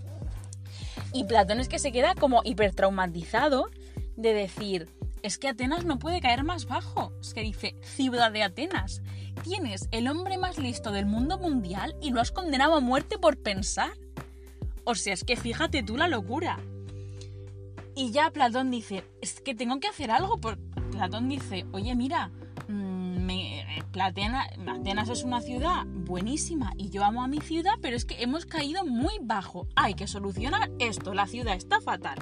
Y 1.13 1.25
Platón 1.25 1.61
es 1.61 1.69
que 1.69 1.79
se 1.79 1.93
queda 1.93 2.15
como 2.15 2.43
hipertraumatizado 2.45 3.69
de 4.17 4.35
decir, 4.35 4.89
es 5.23 5.39
que 5.39 5.49
Atenas 5.49 5.85
no 5.85 5.99
puede 5.99 6.21
caer 6.21 6.45
más 6.45 6.67
bajo. 6.67 7.13
Es 7.21 7.35
que 7.35 7.43
dice, 7.43 7.77
ciudad 7.83 8.33
de 8.33 8.43
Atenas, 8.43 9.03
tienes 9.43 9.89
el 9.91 10.09
hombre 10.09 10.39
más 10.39 10.59
listo 10.59 10.93
del 10.93 11.07
mundo 11.07 11.39
mundial 11.39 11.97
y 12.01 12.11
lo 12.11 12.21
has 12.21 12.33
condenado 12.33 12.75
a 12.75 12.81
muerte 12.81 13.19
por 13.19 13.37
pensar. 13.39 13.93
O 14.85 14.95
sea, 14.95 15.15
es 15.15 15.25
que 15.25 15.37
fíjate 15.37 15.83
tú 15.83 15.97
la 15.97 16.09
locura. 16.09 16.59
Y 17.95 18.13
ya 18.13 18.31
Platón 18.31 18.71
dice, 18.71 19.05
es 19.21 19.41
que 19.41 19.55
tengo 19.55 19.81
que 19.81 19.89
hacer 19.89 20.11
algo. 20.11 20.39
Platón 20.99 21.29
dice, 21.29 21.65
oye, 21.71 21.95
mira, 21.95 22.33
mm, 22.67 23.25
me, 23.25 23.65
Atenas 24.01 25.09
es 25.09 25.23
una 25.23 25.41
ciudad 25.41 25.87
buenísima 25.87 26.73
y 26.77 26.91
yo 26.91 27.05
amo 27.05 27.23
a 27.23 27.29
mi 27.29 27.41
ciudad, 27.41 27.75
pero 27.81 27.97
es 27.97 28.05
que 28.05 28.21
hemos 28.21 28.47
caído 28.47 28.85
muy 28.85 29.15
bajo. 29.21 29.69
Hay 29.77 29.95
que 29.95 30.09
solucionar 30.09 30.73
esto, 30.81 31.15
la 31.15 31.29
ciudad 31.29 31.55
está 31.55 31.81
fatal. 31.81 32.19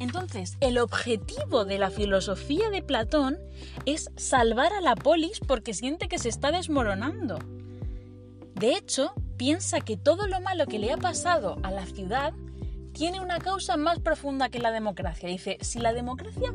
Entonces, 0.00 0.56
el 0.60 0.78
objetivo 0.78 1.64
de 1.64 1.78
la 1.78 1.90
filosofía 1.90 2.68
de 2.70 2.82
Platón 2.82 3.38
es 3.86 4.10
salvar 4.16 4.72
a 4.72 4.80
la 4.80 4.96
polis 4.96 5.38
porque 5.38 5.72
siente 5.72 6.08
que 6.08 6.18
se 6.18 6.30
está 6.30 6.50
desmoronando. 6.50 7.38
De 8.56 8.74
hecho, 8.74 9.12
piensa 9.36 9.80
que 9.80 9.96
todo 9.96 10.26
lo 10.26 10.40
malo 10.40 10.66
que 10.66 10.80
le 10.80 10.90
ha 10.90 10.96
pasado 10.96 11.58
a 11.62 11.70
la 11.70 11.86
ciudad 11.86 12.34
tiene 12.98 13.20
una 13.20 13.38
causa 13.38 13.76
más 13.76 14.00
profunda 14.00 14.48
que 14.48 14.58
la 14.58 14.72
democracia. 14.72 15.28
Dice, 15.28 15.56
si 15.60 15.78
la 15.78 15.92
democracia 15.92 16.52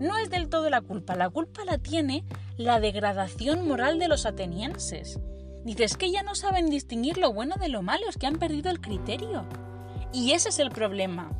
no 0.00 0.16
es 0.16 0.30
del 0.30 0.48
todo 0.48 0.70
la 0.70 0.80
culpa, 0.80 1.16
la 1.16 1.28
culpa 1.28 1.66
la 1.66 1.76
tiene 1.76 2.24
la 2.56 2.80
degradación 2.80 3.68
moral 3.68 3.98
de 3.98 4.08
los 4.08 4.24
atenienses. 4.24 5.20
Dice, 5.66 5.84
es 5.84 5.98
que 5.98 6.10
ya 6.10 6.22
no 6.22 6.34
saben 6.34 6.70
distinguir 6.70 7.18
lo 7.18 7.34
bueno 7.34 7.56
de 7.60 7.68
lo 7.68 7.82
malo, 7.82 8.08
es 8.08 8.16
que 8.16 8.26
han 8.26 8.38
perdido 8.38 8.70
el 8.70 8.80
criterio. 8.80 9.44
Y 10.14 10.32
ese 10.32 10.48
es 10.48 10.60
el 10.60 10.70
problema. 10.70 11.30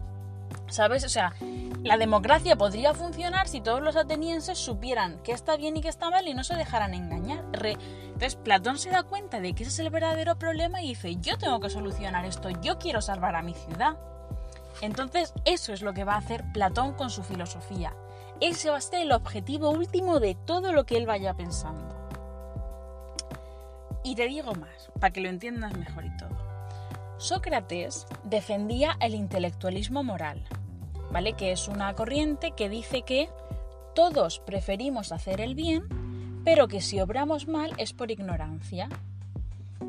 ¿Sabes? 0.68 1.02
O 1.04 1.09
sea, 1.09 1.32
la 1.82 1.97
democracia 1.97 2.56
podría 2.56 2.92
funcionar 2.92 3.49
si 3.49 3.62
todos 3.62 3.80
los 3.80 3.97
atenienses 3.97 4.59
supieran 4.59 5.18
qué 5.25 5.32
está 5.32 5.56
bien 5.56 5.78
y 5.78 5.80
qué 5.80 5.88
está 5.88 6.11
mal 6.11 6.28
y 6.28 6.35
no 6.35 6.44
se 6.44 6.56
dejaran 6.56 6.92
engañar. 6.92 7.42
Entonces 7.54 8.37
Platón 8.37 8.76
se 8.76 8.90
da 8.90 9.02
cuenta 9.02 9.40
de 9.40 9.54
que 9.54 9.62
ese 9.62 9.73
es 9.73 9.78
el 9.78 9.88
verdadero 9.88 10.38
problema 10.38 10.82
y 10.82 10.88
dice, 10.88 11.16
yo 11.16 11.38
tengo 11.38 11.59
que 11.59 11.71
solucionar 11.71 12.26
esto, 12.26 12.50
yo 12.61 12.78
quiero 12.78 13.00
salvar 13.00 13.35
a 13.35 13.42
mi 13.42 13.54
ciudad. 13.54 13.97
Entonces 14.81 15.33
eso 15.45 15.73
es 15.73 15.83
lo 15.83 15.93
que 15.93 16.05
va 16.05 16.14
a 16.14 16.19
hacer 16.19 16.45
Platón 16.52 16.95
con 16.95 17.11
su 17.11 17.23
filosofía. 17.23 17.95
Ese 18.41 18.71
va 18.71 18.79
a 18.79 18.81
ser 18.81 19.02
el 19.02 19.12
objetivo 19.12 19.71
último 19.71 20.19
de 20.19 20.35
todo 20.35 20.73
lo 20.73 20.85
que 20.85 20.97
él 20.97 21.07
vaya 21.07 21.35
pensando. 21.35 21.95
Y 24.05 24.17
te 24.17 24.26
digo 24.26 24.55
más, 24.55 24.91
para 24.99 25.12
que 25.12 25.21
lo 25.21 25.29
entiendas 25.29 25.76
mejor 25.76 26.05
y 26.05 26.17
todo. 26.17 26.37
Sócrates 27.19 28.07
defendía 28.25 28.97
el 29.00 29.14
intelectualismo 29.14 30.02
moral, 30.02 30.43
¿vale? 31.12 31.35
Que 31.35 31.52
es 31.52 31.69
una 31.69 31.95
corriente 31.95 32.50
que 32.50 32.69
dice 32.69 33.02
que 33.02 33.31
todos 33.95 34.41
preferimos 34.41 35.12
hacer 35.12 35.41
el 35.41 35.55
bien, 35.55 35.85
pero 36.45 36.67
que 36.67 36.81
si 36.81 37.00
obramos 37.00 37.47
mal 37.47 37.73
es 37.79 37.93
por 37.93 38.11
ignorancia. 38.11 38.88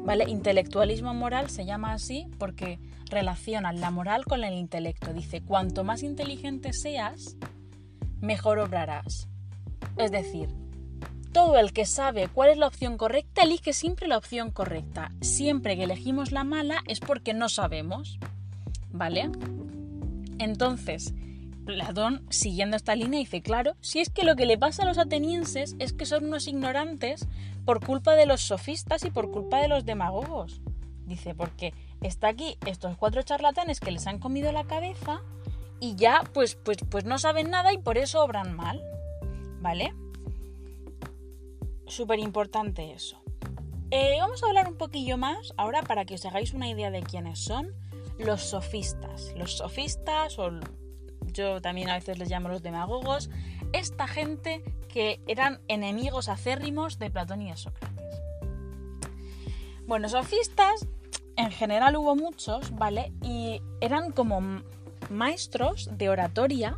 ¿Vale? 0.05 0.25
Intelectualismo 0.27 1.13
moral 1.13 1.49
se 1.49 1.65
llama 1.65 1.93
así 1.93 2.27
porque 2.37 2.79
relacionan 3.09 3.79
la 3.79 3.91
moral 3.91 4.25
con 4.25 4.43
el 4.43 4.53
intelecto. 4.53 5.13
Dice, 5.13 5.41
cuanto 5.41 5.83
más 5.83 6.03
inteligente 6.03 6.73
seas, 6.73 7.37
mejor 8.19 8.59
obrarás. 8.59 9.27
Es 9.97 10.11
decir, 10.11 10.49
todo 11.31 11.57
el 11.57 11.73
que 11.73 11.85
sabe 11.85 12.27
cuál 12.27 12.51
es 12.51 12.57
la 12.57 12.67
opción 12.67 12.97
correcta 12.97 13.43
elige 13.43 13.73
siempre 13.73 14.07
la 14.07 14.17
opción 14.17 14.51
correcta. 14.51 15.11
Siempre 15.21 15.75
que 15.75 15.83
elegimos 15.83 16.31
la 16.31 16.43
mala 16.43 16.83
es 16.87 16.99
porque 16.99 17.33
no 17.33 17.49
sabemos. 17.49 18.19
¿Vale? 18.91 19.29
Entonces, 20.37 21.13
Platón, 21.65 22.25
siguiendo 22.29 22.75
esta 22.75 22.95
línea, 22.95 23.19
dice, 23.19 23.41
claro, 23.41 23.75
si 23.81 23.99
es 23.99 24.09
que 24.09 24.23
lo 24.23 24.35
que 24.35 24.45
le 24.45 24.57
pasa 24.57 24.83
a 24.83 24.85
los 24.85 24.97
atenienses 24.97 25.75
es 25.79 25.93
que 25.93 26.05
son 26.05 26.25
unos 26.25 26.47
ignorantes 26.47 27.27
por 27.65 27.85
culpa 27.85 28.15
de 28.15 28.25
los 28.25 28.41
sofistas 28.41 29.05
y 29.05 29.11
por 29.11 29.31
culpa 29.31 29.61
de 29.61 29.67
los 29.67 29.85
demagogos. 29.85 30.61
Dice, 31.05 31.35
porque 31.35 31.73
está 32.01 32.29
aquí 32.29 32.57
estos 32.65 32.97
cuatro 32.97 33.23
charlatanes 33.23 33.79
que 33.79 33.91
les 33.91 34.07
han 34.07 34.19
comido 34.19 34.51
la 34.51 34.65
cabeza 34.65 35.21
y 35.79 35.95
ya 35.95 36.23
pues, 36.33 36.55
pues, 36.55 36.77
pues 36.89 37.05
no 37.05 37.17
saben 37.17 37.49
nada 37.49 37.73
y 37.73 37.77
por 37.77 37.97
eso 37.97 38.23
obran 38.23 38.55
mal. 38.55 38.81
¿Vale? 39.61 39.93
Súper 41.87 42.19
importante 42.19 42.93
eso. 42.93 43.21
Eh, 43.91 44.15
vamos 44.19 44.43
a 44.43 44.47
hablar 44.47 44.67
un 44.67 44.77
poquillo 44.77 45.17
más 45.17 45.53
ahora 45.55 45.83
para 45.83 46.05
que 46.05 46.15
os 46.15 46.25
hagáis 46.25 46.53
una 46.53 46.67
idea 46.67 46.89
de 46.89 47.03
quiénes 47.03 47.39
son 47.39 47.73
los 48.17 48.41
sofistas. 48.41 49.33
Los 49.37 49.57
sofistas, 49.57 50.39
o 50.39 50.51
yo 51.33 51.61
también 51.61 51.89
a 51.89 51.95
veces 51.95 52.17
les 52.17 52.29
llamo 52.29 52.49
los 52.49 52.63
demagogos, 52.63 53.29
esta 53.73 54.07
gente 54.07 54.63
que 54.87 55.19
eran 55.27 55.59
enemigos 55.67 56.29
acérrimos 56.29 56.99
de 56.99 57.09
Platón 57.09 57.41
y 57.41 57.49
de 57.49 57.57
Sócrates. 57.57 58.19
Bueno, 59.85 60.07
sofistas, 60.07 60.87
en 61.35 61.51
general 61.51 61.95
hubo 61.97 62.15
muchos, 62.15 62.71
¿vale? 62.75 63.11
Y 63.21 63.61
eran 63.81 64.11
como 64.11 64.61
maestros 65.09 65.89
de 65.97 66.09
oratoria 66.09 66.77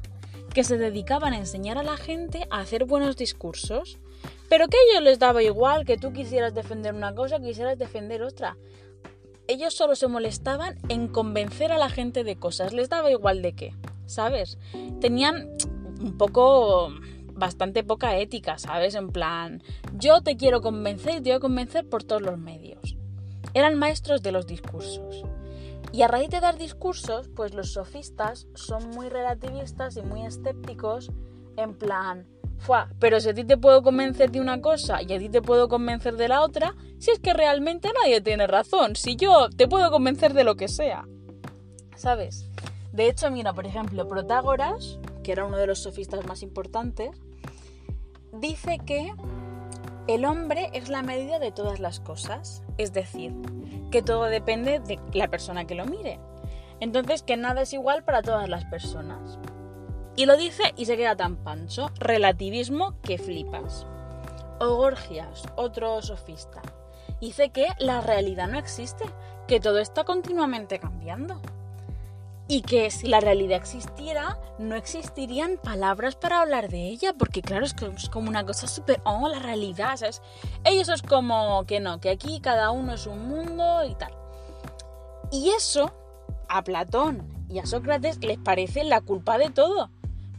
que 0.54 0.64
se 0.64 0.78
dedicaban 0.78 1.34
a 1.34 1.38
enseñar 1.38 1.78
a 1.78 1.84
la 1.84 1.98
gente 1.98 2.48
a 2.50 2.62
hacer 2.62 2.86
buenos 2.86 3.18
discursos, 3.18 4.00
pero 4.50 4.68
que 4.68 4.78
a 4.78 4.80
ellos 4.90 5.04
les 5.04 5.20
daba 5.20 5.44
igual 5.44 5.86
que 5.86 5.98
tú 5.98 6.14
quisieras 6.14 6.54
defender 6.54 6.96
una 6.96 7.14
cosa, 7.14 7.40
quisieras 7.40 7.78
defender 7.78 8.24
otra 8.24 8.56
ellos 9.48 9.74
solo 9.74 9.96
se 9.96 10.08
molestaban 10.08 10.78
en 10.90 11.08
convencer 11.08 11.72
a 11.72 11.78
la 11.78 11.90
gente 11.90 12.24
de 12.24 12.36
cosas, 12.36 12.74
les 12.74 12.90
daba 12.90 13.12
igual 13.12 13.42
de 13.42 13.54
qué, 13.54 13.74
¿sabes? 14.06 14.58
Tenían 15.00 15.50
un 16.02 16.18
poco 16.18 16.90
bastante 17.34 17.84
poca 17.84 18.18
ética, 18.18 18.58
¿sabes? 18.58 18.96
En 18.96 19.10
plan, 19.10 19.62
yo 19.94 20.22
te 20.22 20.38
quiero 20.38 20.62
convencer 20.62 21.16
y 21.16 21.22
te 21.22 21.30
voy 21.30 21.38
a 21.38 21.40
convencer 21.40 21.88
por 21.88 22.04
todos 22.04 22.22
los 22.22 22.38
medios. 22.38 22.98
Eran 23.54 23.78
maestros 23.78 24.22
de 24.22 24.32
los 24.32 24.48
discursos. 24.48 25.24
Y 25.92 26.02
a 26.02 26.08
raíz 26.08 26.30
de 26.30 26.42
dar 26.42 26.58
discursos, 26.58 27.30
pues 27.36 27.54
los 27.54 27.74
sofistas 27.74 28.48
son 28.54 28.90
muy 28.90 29.08
relativistas 29.10 29.96
y 29.96 30.02
muy 30.02 30.26
escépticos 30.26 31.12
en 31.56 31.74
plan, 31.74 32.26
pero 33.00 33.20
si 33.20 33.30
a 33.30 33.34
ti 33.34 33.44
te 33.44 33.58
puedo 33.58 33.84
convencer 33.84 34.32
de 34.32 34.40
una 34.40 34.62
cosa 34.62 35.02
y 35.02 35.14
a 35.14 35.20
ti 35.20 35.30
te 35.30 35.42
puedo 35.42 35.68
convencer 35.68 36.16
de 36.16 36.28
la 36.28 36.42
otra, 36.42 36.76
si 36.98 37.12
es 37.12 37.20
que 37.20 37.34
realmente 37.34 37.90
nadie 38.02 38.22
tiene 38.22 38.48
razón, 38.48 38.96
si 38.96 39.16
yo 39.16 39.50
te 39.50 39.68
puedo 39.68 39.92
convencer 39.92 40.34
de 40.34 40.44
lo 40.44 40.56
que 40.56 40.68
sea. 40.68 41.06
¿Sabes? 41.96 42.50
De 42.96 43.10
hecho, 43.10 43.30
mira, 43.30 43.52
por 43.52 43.66
ejemplo, 43.66 44.08
Protágoras, 44.08 45.00
que 45.22 45.34
era 45.34 45.44
uno 45.44 45.58
de 45.58 45.68
los 45.68 45.80
sofistas 45.80 46.26
más 46.26 46.42
importantes, 46.42 47.12
dice 48.32 48.80
que 48.86 49.14
el 50.08 50.24
hombre 50.24 50.70
es 50.72 50.88
la 50.88 51.02
medida 51.02 51.38
de 51.38 51.52
todas 51.52 51.82
las 51.82 52.00
cosas, 52.00 52.64
es 52.78 52.94
decir, 52.94 53.34
que 53.92 54.02
todo 54.02 54.24
depende 54.24 54.80
de 54.80 54.98
la 55.14 55.28
persona 55.28 55.66
que 55.66 55.76
lo 55.76 55.86
mire. 55.86 56.22
Entonces, 56.80 57.22
que 57.22 57.36
nada 57.36 57.64
es 57.64 57.74
igual 57.74 58.06
para 58.06 58.22
todas 58.22 58.48
las 58.48 58.64
personas. 58.64 59.40
Y 60.16 60.26
lo 60.26 60.38
dice 60.38 60.64
y 60.78 60.86
se 60.86 60.96
queda 60.96 61.18
tan 61.18 61.36
pancho. 61.36 61.92
Relativismo 62.00 63.02
que 63.02 63.18
flipas. 63.18 63.86
O 64.62 64.78
Gorgias, 64.78 65.44
otro 65.58 66.02
sofista, 66.02 66.62
dice 67.20 67.50
que 67.50 67.68
la 67.78 68.00
realidad 68.00 68.48
no 68.48 68.58
existe, 68.58 69.04
que 69.50 69.60
todo 69.60 69.80
está 69.80 70.06
continuamente 70.06 70.80
cambiando. 70.80 71.42
Y 72.48 72.62
que 72.62 72.92
si 72.92 73.08
la 73.08 73.20
realidad 73.20 73.58
existiera, 73.58 74.40
no 74.60 74.76
existirían 74.76 75.58
palabras 75.58 76.16
para 76.16 76.42
hablar 76.42 76.70
de 76.70 76.88
ella, 76.90 77.14
porque 77.18 77.42
claro, 77.42 77.66
es, 77.66 77.74
como 78.10 78.30
una 78.30 78.46
cosa 78.46 78.68
súper... 78.68 79.02
Oh, 79.04 79.28
la 79.28 79.40
realidad, 79.40 79.98
¿sabes? 79.98 80.22
Ellos 80.64 80.90
es 80.90 81.02
como 81.02 81.66
que 81.66 81.80
no, 81.80 82.00
que 82.00 82.12
aquí 82.12 82.40
cada 82.40 82.70
uno 82.72 82.94
es 82.94 83.08
un 83.08 83.28
mundo 83.28 83.84
y 83.84 83.96
tal. 83.96 84.14
Y 85.32 85.50
eso 85.50 85.92
a 86.48 86.64
Platón 86.64 87.28
y 87.50 87.60
a 87.60 87.66
Sócrates 87.66 88.24
les 88.24 88.38
parece 88.38 88.84
la 88.84 89.02
culpa 89.02 89.38
de 89.38 89.50
todo 89.50 89.90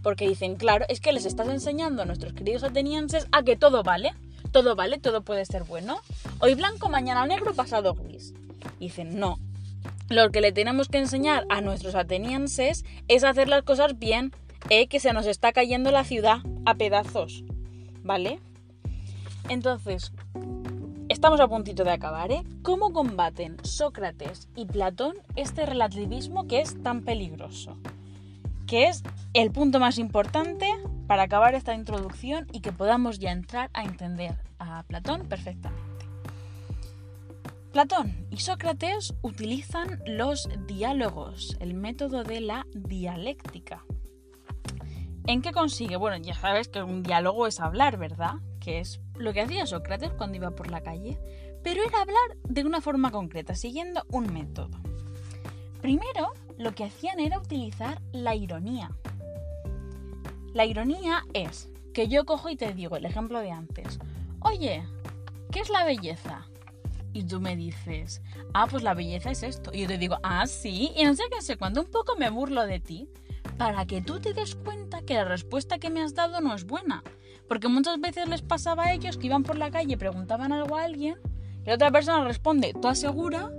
porque 0.07 0.29
dicen, 0.29 0.55
claro, 0.55 0.85
es 0.89 1.01
que 1.01 1.13
les 1.13 1.27
estás 1.27 1.49
enseñando 1.49 2.03
a 2.03 2.05
nuestros 2.05 2.33
queridos 2.33 2.63
atenienses 2.63 3.27
a 3.33 3.43
que 3.43 3.57
todo 3.57 3.83
vale, 3.83 4.15
todo 4.53 4.77
vale, 4.77 4.99
todo 4.99 5.23
puede 5.23 5.45
ser 5.45 5.65
bueno. 5.65 6.01
Hoy 6.39 6.55
blanco, 6.55 6.89
mañana 6.89 7.27
negro, 7.27 7.55
pasado 7.55 7.93
gris. 7.95 8.33
dicen, 8.79 9.19
no, 9.19 9.41
lo 10.09 10.31
que 10.31 10.40
le 10.40 10.52
tenemos 10.52 10.88
que 10.88 10.99
enseñar 10.99 11.45
a 11.49 11.61
nuestros 11.61 11.95
atenienses 11.95 12.85
es 13.09 13.25
hacer 13.25 13.49
las 13.49 13.62
cosas 13.62 13.99
bien, 13.99 14.33
¿eh? 14.71 14.88
que 14.88 15.00
se 15.00 15.12
nos 15.12 15.26
está 15.26 15.52
cayendo 15.52 15.90
la 15.90 16.05
ciudad 16.05 16.38
a 16.64 16.75
pedazos, 16.75 17.45
¿vale? 18.02 18.40
Entonces, 19.49 20.12
estamos 21.09 21.40
a 21.40 21.49
puntito 21.49 21.85
de 21.85 21.93
acabar, 21.93 22.33
¿eh? 22.33 22.43
¿Cómo 22.62 22.93
combaten 22.93 23.57
Sócrates 23.62 24.49
y 24.57 24.66
Platón 24.66 25.14
este 25.37 25.66
relativismo 25.66 26.47
que 26.47 26.61
es 26.61 26.83
tan 26.83 27.02
peligroso? 27.02 27.78
que 28.66 28.88
es 28.88 29.02
el 29.33 29.52
punto 29.52 29.81
más 29.81 29.99
importante 29.99 30.66
para 31.07 31.23
acabar 31.25 31.55
esta 31.55 31.75
introducción 31.75 32.47
y 32.52 32.61
que 32.61 32.73
podamos 32.73 33.19
ya 33.19 33.31
entrar 33.31 33.71
a 33.73 33.85
entender 33.85 34.35
a 34.59 34.83
Platón 34.83 35.28
perfectamente. 35.28 35.86
Platón 37.76 38.26
y 38.30 38.38
Sócrates 38.38 39.12
utilizan 39.21 40.00
los 40.06 40.49
diálogos, 40.66 41.59
el 41.61 41.75
método 41.75 42.25
de 42.25 42.40
la 42.40 42.66
dialéctica. 42.73 43.85
¿En 45.26 45.42
qué 45.42 45.52
consigue? 45.52 45.97
Bueno, 45.97 46.16
ya 46.16 46.33
sabes 46.33 46.68
que 46.68 46.83
un 46.83 47.02
diálogo 47.02 47.47
es 47.47 47.61
hablar, 47.61 47.99
¿verdad? 47.99 48.37
Que 48.61 48.78
es 48.80 49.02
lo 49.14 49.35
que 49.35 49.42
hacía 49.42 49.66
Sócrates 49.66 50.11
cuando 50.12 50.38
iba 50.38 50.52
por 50.52 50.71
la 50.71 50.80
calle. 50.80 51.18
Pero 51.62 51.83
era 51.85 52.00
hablar 52.00 52.38
de 52.49 52.64
una 52.64 52.80
forma 52.80 53.11
concreta, 53.11 53.54
siguiendo 53.54 54.06
un 54.09 54.33
método. 54.33 54.78
Primero, 55.83 56.33
lo 56.56 56.75
que 56.75 56.85
hacían 56.85 57.21
era 57.21 57.38
utilizar 57.38 58.00
la 58.11 58.35
ironía. 58.35 58.90
La 60.54 60.64
ironía 60.64 61.25
es 61.35 61.68
que 61.92 62.09
yo 62.09 62.25
cojo 62.25 62.49
y 62.49 62.56
te 62.56 62.73
digo 62.73 62.97
el 62.97 63.04
ejemplo 63.04 63.38
de 63.40 63.50
antes. 63.50 63.99
Oye, 64.40 64.83
¿qué 65.52 65.61
es 65.61 65.68
la 65.68 65.85
belleza? 65.85 66.47
Y 67.17 67.25
tú 67.25 67.41
me 67.41 67.57
dices, 67.57 68.21
ah, 68.53 68.67
pues 68.71 68.83
la 68.83 68.93
belleza 68.93 69.31
es 69.31 69.43
esto. 69.43 69.71
Y 69.73 69.81
yo 69.81 69.87
te 69.87 69.97
digo, 69.97 70.19
ah, 70.23 70.47
sí. 70.47 70.93
Y 70.95 71.05
no 71.05 71.15
sé 71.15 71.23
qué 71.31 71.41
sé, 71.41 71.57
cuando 71.57 71.81
un 71.81 71.91
poco 71.91 72.15
me 72.17 72.29
burlo 72.29 72.67
de 72.67 72.79
ti, 72.79 73.09
para 73.57 73.87
que 73.87 74.03
tú 74.03 74.21
te 74.21 74.35
des 74.35 74.55
cuenta 74.55 75.01
que 75.01 75.15
la 75.15 75.25
respuesta 75.25 75.79
que 75.79 75.89
me 75.89 76.03
has 76.03 76.15
dado 76.15 76.43
no 76.43 76.55
es 76.55 76.67
buena. 76.67 77.03
Porque 77.49 77.69
muchas 77.69 77.99
veces 78.01 78.29
les 78.29 78.43
pasaba 78.43 78.85
a 78.85 78.93
ellos 78.93 79.17
que 79.17 79.29
iban 79.29 79.45
por 79.45 79.57
la 79.57 79.71
calle 79.71 79.97
preguntaban 79.97 80.53
algo 80.53 80.77
a 80.77 80.85
alguien 80.85 81.17
y 81.65 81.69
la 81.69 81.77
otra 81.77 81.91
persona 81.91 82.23
responde, 82.23 82.75
¿tú 82.81 82.87
asegura? 82.87 83.51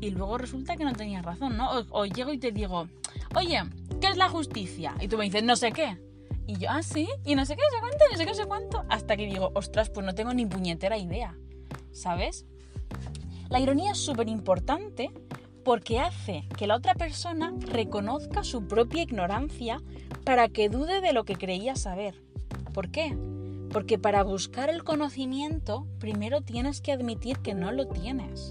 Y 0.00 0.10
luego 0.10 0.38
resulta 0.38 0.76
que 0.76 0.84
no 0.84 0.92
tenías 0.92 1.24
razón, 1.24 1.56
¿no? 1.56 1.68
O, 1.90 2.06
llego 2.06 2.32
y 2.32 2.38
te 2.38 2.52
digo, 2.52 2.86
oye, 3.34 3.60
¿qué 4.00 4.06
es 4.06 4.16
la 4.16 4.28
justicia? 4.28 4.94
Y 5.00 5.08
tú 5.08 5.18
me 5.18 5.24
dices, 5.24 5.42
no 5.42 5.56
sé 5.56 5.72
qué. 5.72 5.98
Y 6.46 6.58
yo, 6.58 6.70
ah, 6.70 6.82
sí, 6.84 7.08
y 7.24 7.34
no 7.34 7.44
sé 7.44 7.56
qué, 7.56 7.62
no 7.70 7.76
sé 7.76 7.80
cuánto, 7.80 8.04
no 8.10 8.16
sé 8.16 8.24
qué, 8.24 8.30
no 8.30 8.36
sé 8.36 8.46
cuánto. 8.46 8.84
Hasta 8.88 9.16
que 9.16 9.26
digo, 9.26 9.50
ostras, 9.54 9.90
pues 9.90 10.06
no 10.06 10.14
tengo 10.14 10.32
ni 10.32 10.46
puñetera 10.46 10.96
idea. 10.96 11.36
¿Sabes? 11.92 12.46
La 13.52 13.60
ironía 13.60 13.92
es 13.92 13.98
súper 13.98 14.30
importante 14.30 15.10
porque 15.62 16.00
hace 16.00 16.48
que 16.56 16.66
la 16.66 16.74
otra 16.74 16.94
persona 16.94 17.52
reconozca 17.58 18.44
su 18.44 18.66
propia 18.66 19.02
ignorancia 19.02 19.82
para 20.24 20.48
que 20.48 20.70
dude 20.70 21.02
de 21.02 21.12
lo 21.12 21.24
que 21.24 21.36
creía 21.36 21.76
saber. 21.76 22.14
¿Por 22.72 22.90
qué? 22.90 23.14
Porque 23.70 23.98
para 23.98 24.22
buscar 24.22 24.70
el 24.70 24.84
conocimiento 24.84 25.86
primero 25.98 26.40
tienes 26.40 26.80
que 26.80 26.92
admitir 26.92 27.40
que 27.40 27.52
no 27.52 27.72
lo 27.72 27.88
tienes. 27.88 28.50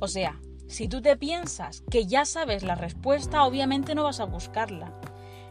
O 0.00 0.06
sea, 0.06 0.38
si 0.68 0.86
tú 0.86 1.00
te 1.00 1.16
piensas 1.16 1.82
que 1.90 2.04
ya 2.04 2.26
sabes 2.26 2.62
la 2.62 2.74
respuesta, 2.74 3.44
obviamente 3.44 3.94
no 3.94 4.04
vas 4.04 4.20
a 4.20 4.26
buscarla. 4.26 4.92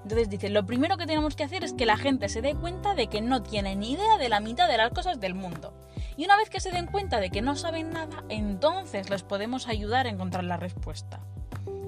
Entonces 0.03 0.29
dice, 0.29 0.49
lo 0.49 0.63
primero 0.67 0.97
que 0.97 1.07
tenemos 1.07 1.35
que 1.35 1.43
hacer 1.43 1.63
es 1.63 1.73
que 1.73 1.87
la 1.87 1.97
gente 1.97 2.29
se 2.29 2.43
dé 2.43 2.53
cuenta 2.53 2.93
de 2.93 3.07
que 3.07 3.19
no 3.19 3.41
tiene 3.41 3.75
ni 3.75 3.93
idea 3.93 4.19
de 4.19 4.29
la 4.29 4.41
mitad 4.41 4.67
de 4.67 4.77
las 4.77 4.91
cosas 4.91 5.19
del 5.19 5.33
mundo. 5.33 5.73
Y 6.15 6.25
una 6.25 6.37
vez 6.37 6.49
que 6.49 6.59
se 6.59 6.71
den 6.71 6.85
cuenta 6.85 7.19
de 7.19 7.29
que 7.29 7.41
no 7.41 7.55
saben 7.55 7.91
nada, 7.91 8.23
entonces 8.29 9.09
les 9.09 9.23
podemos 9.23 9.67
ayudar 9.67 10.05
a 10.05 10.09
encontrar 10.09 10.43
la 10.43 10.57
respuesta. 10.57 11.19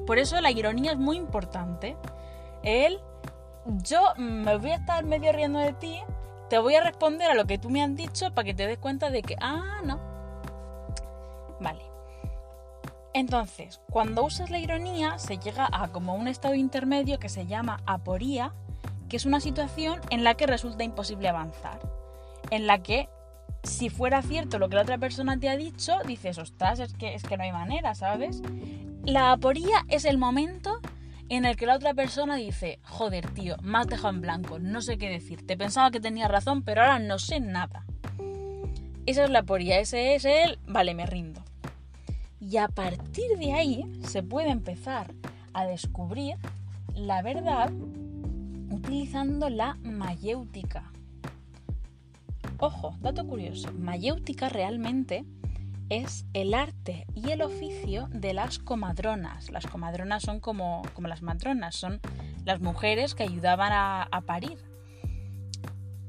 Por 0.05 0.19
eso 0.19 0.39
la 0.41 0.51
ironía 0.51 0.91
es 0.91 0.97
muy 0.97 1.17
importante. 1.17 1.95
Él, 2.63 2.99
yo 3.83 4.01
me 4.17 4.57
voy 4.57 4.71
a 4.71 4.75
estar 4.75 5.05
medio 5.05 5.31
riendo 5.31 5.59
de 5.59 5.73
ti, 5.73 5.99
te 6.49 6.59
voy 6.59 6.75
a 6.75 6.83
responder 6.83 7.29
a 7.31 7.35
lo 7.35 7.45
que 7.45 7.57
tú 7.57 7.69
me 7.69 7.83
has 7.83 7.95
dicho 7.95 8.33
para 8.33 8.45
que 8.45 8.53
te 8.53 8.67
des 8.67 8.77
cuenta 8.77 9.09
de 9.09 9.21
que, 9.21 9.35
ah, 9.39 9.81
no. 9.83 9.99
Vale. 11.59 11.81
Entonces, 13.13 13.79
cuando 13.89 14.23
usas 14.23 14.49
la 14.49 14.59
ironía, 14.59 15.17
se 15.17 15.37
llega 15.37 15.67
a 15.71 15.87
como 15.87 16.15
un 16.15 16.27
estado 16.27 16.53
intermedio 16.53 17.17
que 17.17 17.29
se 17.29 17.45
llama 17.45 17.79
aporía, 17.85 18.51
que 19.09 19.17
es 19.17 19.25
una 19.25 19.39
situación 19.39 20.01
en 20.09 20.23
la 20.23 20.35
que 20.35 20.47
resulta 20.47 20.83
imposible 20.83 21.29
avanzar. 21.29 21.79
En 22.51 22.67
la 22.67 22.83
que 22.83 23.09
si 23.65 23.89
fuera 23.89 24.21
cierto 24.21 24.59
lo 24.59 24.69
que 24.69 24.75
la 24.75 24.83
otra 24.83 24.97
persona 24.97 25.39
te 25.39 25.49
ha 25.49 25.57
dicho, 25.57 25.97
dices, 26.05 26.37
ostras, 26.37 26.79
es 26.79 26.93
que, 26.93 27.15
es 27.15 27.23
que 27.23 27.37
no 27.37 27.43
hay 27.43 27.51
manera, 27.51 27.95
¿sabes? 27.95 28.41
La 29.03 29.31
aporía 29.31 29.85
es 29.89 30.05
el 30.05 30.17
momento 30.17 30.79
en 31.29 31.45
el 31.45 31.55
que 31.55 31.65
la 31.65 31.75
otra 31.75 31.93
persona 31.93 32.35
dice, 32.35 32.79
joder, 32.83 33.29
tío, 33.31 33.57
me 33.61 33.79
has 33.79 33.87
dejado 33.87 34.13
en 34.13 34.21
blanco, 34.21 34.59
no 34.59 34.81
sé 34.81 34.97
qué 34.97 35.09
decirte, 35.09 35.57
pensaba 35.57 35.91
que 35.91 35.99
tenía 35.99 36.27
razón, 36.27 36.63
pero 36.63 36.81
ahora 36.81 36.99
no 36.99 37.19
sé 37.19 37.39
nada. 37.39 37.85
Esa 39.05 39.23
es 39.23 39.29
la 39.29 39.39
aporía, 39.39 39.79
ese 39.79 40.15
es 40.15 40.25
el, 40.25 40.59
vale, 40.67 40.93
me 40.93 41.05
rindo. 41.05 41.43
Y 42.39 42.57
a 42.57 42.67
partir 42.67 43.37
de 43.37 43.53
ahí 43.53 43.83
se 44.03 44.23
puede 44.23 44.49
empezar 44.49 45.13
a 45.53 45.65
descubrir 45.65 46.37
la 46.95 47.21
verdad 47.21 47.71
utilizando 48.69 49.49
la 49.49 49.75
mayéutica. 49.83 50.91
Ojo, 52.65 52.95
dato 52.99 53.27
curioso, 53.27 53.71
mayéutica 53.73 54.49
realmente 54.49 55.23
es 55.89 56.25
el 56.33 56.55
arte 56.55 57.05
y 57.13 57.29
el 57.29 57.43
oficio 57.43 58.09
de 58.11 58.33
las 58.33 58.57
comadronas. 58.57 59.51
Las 59.51 59.67
comadronas 59.67 60.23
son 60.23 60.39
como, 60.39 60.81
como 60.95 61.07
las 61.07 61.21
matronas, 61.21 61.75
son 61.75 62.01
las 62.43 62.61
mujeres 62.61 63.13
que 63.13 63.21
ayudaban 63.21 63.71
a, 63.71 64.21
parir. 64.25 64.57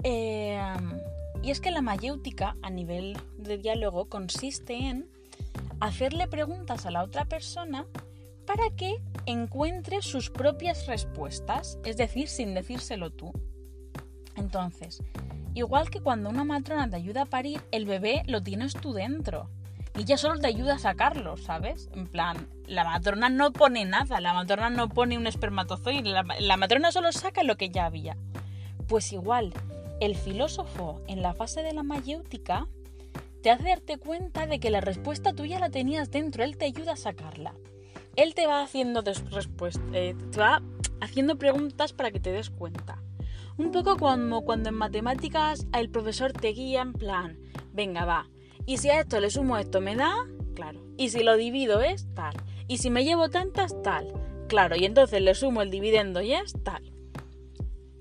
Em, 0.02 0.98
y 1.42 1.50
es 1.50 1.60
que 1.60 1.70
la 1.70 1.82
mayéutica 1.82 2.56
a 2.62 2.70
nivel 2.70 3.18
de 3.36 3.58
diálogo 3.58 4.08
consiste 4.08 4.72
en 4.78 5.10
hacerle 5.80 6.26
preguntas 6.26 6.86
a 6.86 6.90
la 6.90 7.02
otra 7.02 7.26
persona 7.26 7.84
para 8.46 8.70
que 8.74 8.96
encuentre 9.26 10.00
sus 10.00 10.30
propias 10.30 10.86
respuestas, 10.86 11.78
es 11.84 11.98
decir, 11.98 12.28
sin 12.28 12.54
decírselo 12.54 13.10
tú. 13.10 13.30
Entonces, 14.36 15.02
Igual 15.56 15.88
que 15.88 16.02
cuando 16.02 16.28
una 16.28 16.44
matrona 16.44 16.90
te 16.90 16.96
ayuda 16.96 17.22
a 17.22 17.24
parir, 17.24 17.62
el 17.72 17.86
bebé 17.86 18.22
lo 18.26 18.42
tienes 18.42 18.74
tú 18.74 18.92
dentro. 18.92 19.48
Y 19.96 20.04
ya 20.04 20.18
solo 20.18 20.38
te 20.38 20.48
ayuda 20.48 20.74
a 20.74 20.78
sacarlo, 20.78 21.38
¿sabes? 21.38 21.88
En 21.94 22.06
plan, 22.06 22.46
la 22.66 22.84
matrona 22.84 23.30
no 23.30 23.54
pone 23.54 23.86
nada, 23.86 24.20
la 24.20 24.34
matrona 24.34 24.68
no 24.68 24.90
pone 24.90 25.16
un 25.16 25.26
espermatozoide, 25.26 26.10
la, 26.10 26.56
matrona 26.58 26.92
solo 26.92 27.10
saca 27.10 27.42
lo 27.42 27.56
que 27.56 27.70
ya 27.70 27.86
había. 27.86 28.18
Pues 28.86 29.14
igual, 29.14 29.54
el 29.98 30.14
filósofo 30.14 31.00
en 31.06 31.22
la 31.22 31.32
fase 31.32 31.62
de 31.62 31.72
la 31.72 31.82
mayéutica 31.82 32.66
te 33.42 33.50
hace 33.50 33.70
darte 33.70 33.96
cuenta 33.96 34.46
de 34.46 34.60
que 34.60 34.68
la 34.68 34.82
respuesta 34.82 35.32
tuya 35.32 35.58
la 35.58 35.70
tenías 35.70 36.10
dentro, 36.10 36.44
él 36.44 36.58
te 36.58 36.66
ayuda 36.66 36.92
a 36.92 36.96
sacarla. 36.96 37.54
Él 38.16 38.34
te 38.34 38.46
va 38.46 38.62
haciendo, 38.62 39.02
eh, 39.94 40.14
te 40.32 40.38
va 40.38 40.60
haciendo 41.00 41.38
preguntas 41.38 41.94
para 41.94 42.10
que 42.10 42.20
te 42.20 42.30
des 42.30 42.50
cuenta. 42.50 42.98
Un 43.58 43.72
poco 43.72 43.96
como 43.96 44.42
cuando 44.42 44.68
en 44.68 44.74
matemáticas 44.74 45.66
el 45.72 45.88
profesor 45.88 46.32
te 46.32 46.48
guía 46.48 46.82
en 46.82 46.92
plan, 46.92 47.38
venga, 47.72 48.04
va, 48.04 48.28
y 48.66 48.78
si 48.78 48.90
a 48.90 49.00
esto 49.00 49.18
le 49.18 49.30
sumo 49.30 49.56
esto 49.56 49.80
me 49.80 49.96
da, 49.96 50.14
claro, 50.54 50.84
y 50.98 51.08
si 51.08 51.22
lo 51.22 51.36
divido 51.36 51.80
es 51.80 52.06
tal, 52.14 52.34
y 52.68 52.78
si 52.78 52.90
me 52.90 53.04
llevo 53.04 53.30
tantas, 53.30 53.80
tal, 53.82 54.12
claro, 54.48 54.76
y 54.76 54.84
entonces 54.84 55.22
le 55.22 55.34
sumo 55.34 55.62
el 55.62 55.70
dividendo 55.70 56.20
y 56.20 56.34
es 56.34 56.52
tal. 56.64 56.82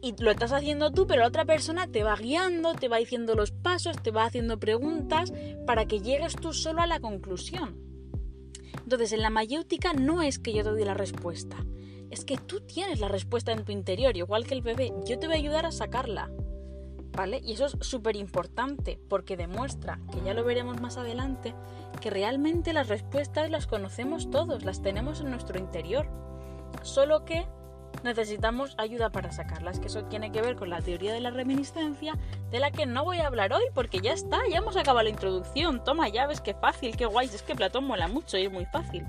Y 0.02 0.14
lo 0.22 0.30
estás 0.30 0.52
haciendo 0.52 0.92
tú, 0.92 1.08
pero 1.08 1.22
la 1.22 1.28
otra 1.28 1.46
persona 1.46 1.88
te 1.88 2.04
va 2.04 2.16
guiando, 2.16 2.76
te 2.76 2.90
va 2.90 2.98
diciendo 2.98 3.34
los 3.34 3.52
pasos, 3.52 4.02
te 4.04 4.12
va 4.12 4.26
haciendo 4.26 4.60
preguntas 4.60 5.34
para 5.66 5.86
que 5.86 6.02
llegues 6.02 6.36
tú 6.36 6.54
solo 6.54 6.82
a 6.82 6.88
la 6.88 7.00
conclusión. 7.00 7.76
Entonces, 8.84 9.14
en 9.14 9.22
la 9.22 9.32
mayéutica 9.32 9.94
no 9.94 10.22
es 10.22 10.38
que 10.38 10.54
yo 10.54 10.64
te 10.64 10.70
doy 10.70 10.84
la 10.84 10.94
respuesta, 10.94 11.58
es 12.12 12.26
que 12.26 12.38
tú 12.38 12.62
tienes 12.62 13.00
la 13.00 13.08
respuesta 13.08 13.52
en 13.52 13.66
tu 13.66 13.72
interior, 13.72 14.16
igual 14.16 14.46
que 14.46 14.54
el 14.54 14.62
bebé. 14.62 14.94
Yo 15.06 15.20
te 15.20 15.28
voy 15.28 15.36
a 15.36 15.40
ayudar 15.40 15.66
a 15.66 15.72
sacarla. 15.72 16.30
¿Vale? 17.16 17.40
Y 17.42 17.54
eso 17.54 17.68
es 17.68 17.78
súper 17.80 18.18
importante 18.18 19.00
porque 19.08 19.38
demuestra, 19.38 20.02
que 20.12 20.20
ya 20.22 20.34
lo 20.34 20.44
veremos 20.44 20.82
más 20.82 20.98
adelante, 20.98 21.56
que 22.02 22.10
realmente 22.10 22.74
las 22.74 22.90
respuestas 22.90 23.50
las 23.50 23.68
conocemos 23.68 24.30
todos, 24.30 24.66
las 24.66 24.82
tenemos 24.82 25.22
en 25.22 25.30
nuestro 25.30 25.58
interior. 25.58 26.10
Solo 26.82 27.24
que 27.24 27.48
necesitamos 28.04 28.76
ayuda 28.78 29.12
para 29.12 29.32
sacarlas, 29.32 29.80
que 29.80 29.88
eso 29.88 30.04
tiene 30.06 30.32
que 30.32 30.42
ver 30.42 30.58
con 30.58 30.70
la 30.70 30.82
teoría 30.82 31.14
de 31.14 31.22
la 31.22 31.32
reminiscencia, 31.32 32.18
de 32.52 32.60
la 32.60 32.72
que 32.72 32.86
no 32.86 33.06
voy 33.06 33.20
a 33.20 33.28
hablar 33.28 33.54
hoy 33.54 33.64
porque 33.74 34.00
ya 34.00 34.12
está, 34.12 34.40
ya 34.50 34.58
hemos 34.58 34.76
acabado 34.76 35.04
la 35.04 35.10
introducción. 35.10 35.84
Toma, 35.84 36.10
ya 36.10 36.28
ves 36.28 36.42
qué 36.42 36.54
fácil, 36.54 36.98
qué 36.98 37.06
guay, 37.06 37.28
es 37.28 37.44
que 37.44 37.56
Platón 37.56 37.86
mola 37.86 38.08
mucho 38.10 38.38
y 38.38 38.46
es 38.46 38.52
muy 38.52 38.66
fácil. 38.66 39.06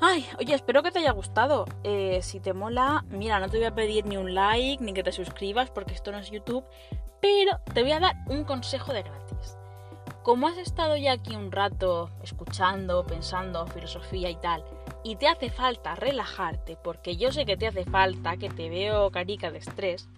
Ay, 0.00 0.24
oye, 0.38 0.54
espero 0.54 0.84
que 0.84 0.92
te 0.92 1.00
haya 1.00 1.10
gustado. 1.10 1.64
Eh, 1.82 2.20
si 2.22 2.38
te 2.38 2.52
mola, 2.52 3.04
mira, 3.10 3.40
no 3.40 3.48
te 3.48 3.56
voy 3.56 3.66
a 3.66 3.74
pedir 3.74 4.06
ni 4.06 4.16
un 4.16 4.32
like 4.32 4.82
ni 4.82 4.92
que 4.92 5.02
te 5.02 5.10
suscribas 5.10 5.70
porque 5.70 5.94
esto 5.94 6.12
no 6.12 6.18
es 6.18 6.30
YouTube, 6.30 6.64
pero 7.20 7.58
te 7.74 7.82
voy 7.82 7.90
a 7.90 7.98
dar 7.98 8.16
un 8.28 8.44
consejo 8.44 8.92
de 8.92 9.02
gratis. 9.02 9.56
Como 10.22 10.46
has 10.46 10.56
estado 10.56 10.96
ya 10.96 11.12
aquí 11.12 11.34
un 11.34 11.50
rato 11.50 12.10
escuchando, 12.22 13.04
pensando 13.06 13.66
filosofía 13.66 14.30
y 14.30 14.36
tal, 14.36 14.64
y 15.02 15.16
te 15.16 15.26
hace 15.26 15.50
falta 15.50 15.96
relajarte, 15.96 16.76
porque 16.76 17.16
yo 17.16 17.32
sé 17.32 17.44
que 17.44 17.56
te 17.56 17.66
hace 17.66 17.84
falta, 17.84 18.36
que 18.36 18.50
te 18.50 18.68
veo 18.68 19.10
carica 19.10 19.50
de 19.50 19.58
estrés, 19.58 20.08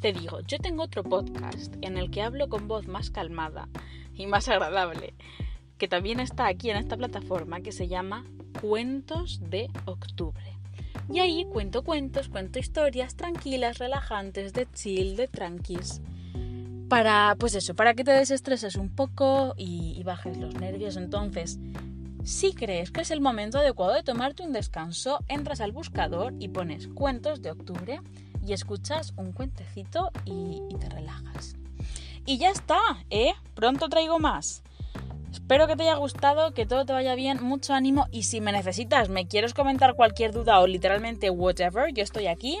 te 0.00 0.12
digo, 0.12 0.40
yo 0.40 0.58
tengo 0.58 0.84
otro 0.84 1.02
podcast 1.02 1.74
en 1.80 1.96
el 1.96 2.10
que 2.10 2.22
hablo 2.22 2.48
con 2.48 2.68
voz 2.68 2.86
más 2.86 3.10
calmada 3.10 3.68
y 4.14 4.26
más 4.26 4.48
agradable, 4.48 5.14
que 5.78 5.88
también 5.88 6.20
está 6.20 6.46
aquí 6.46 6.70
en 6.70 6.76
esta 6.76 6.96
plataforma 6.96 7.60
que 7.60 7.72
se 7.72 7.88
llama 7.88 8.24
Cuentos 8.60 9.40
de 9.50 9.70
Octubre. 9.84 10.42
Y 11.12 11.20
ahí 11.20 11.44
cuento 11.44 11.82
cuentos, 11.84 12.28
cuento 12.28 12.58
historias 12.58 13.14
tranquilas, 13.14 13.78
relajantes, 13.78 14.52
de 14.52 14.66
chill, 14.72 15.16
de 15.16 15.28
tranquis. 15.28 16.00
Para, 16.88 17.36
pues 17.38 17.54
eso, 17.54 17.74
para 17.74 17.94
que 17.94 18.04
te 18.04 18.12
desestreses 18.12 18.76
un 18.76 18.88
poco 18.88 19.54
y, 19.56 19.94
y 19.98 20.02
bajes 20.02 20.36
los 20.36 20.54
nervios. 20.54 20.96
Entonces, 20.96 21.58
si 22.26 22.54
crees 22.54 22.90
que 22.90 23.02
es 23.02 23.12
el 23.12 23.20
momento 23.20 23.58
adecuado 23.58 23.94
de 23.94 24.02
tomarte 24.02 24.42
un 24.42 24.52
descanso, 24.52 25.20
entras 25.28 25.60
al 25.60 25.70
buscador 25.70 26.34
y 26.40 26.48
pones 26.48 26.88
cuentos 26.88 27.40
de 27.40 27.52
octubre 27.52 28.00
y 28.44 28.52
escuchas 28.52 29.12
un 29.16 29.32
cuentecito 29.32 30.10
y, 30.24 30.60
te 30.80 30.88
relajas. 30.88 31.56
Y 32.24 32.38
ya 32.38 32.50
está, 32.50 32.80
¿eh? 33.10 33.32
Pronto 33.54 33.88
traigo 33.88 34.18
más. 34.18 34.64
Espero 35.32 35.66
que 35.66 35.76
te 35.76 35.82
haya 35.84 35.96
gustado, 35.96 36.52
que 36.52 36.66
todo 36.66 36.84
te 36.84 36.92
vaya 36.92 37.14
bien, 37.14 37.42
mucho 37.42 37.74
ánimo 37.74 38.06
y 38.10 38.24
si 38.24 38.40
me 38.40 38.52
necesitas, 38.52 39.08
me 39.08 39.26
quieres 39.26 39.54
comentar 39.54 39.94
cualquier 39.94 40.32
duda 40.32 40.60
o 40.60 40.66
literalmente 40.66 41.30
whatever, 41.30 41.92
yo 41.92 42.02
estoy 42.02 42.26
aquí. 42.26 42.58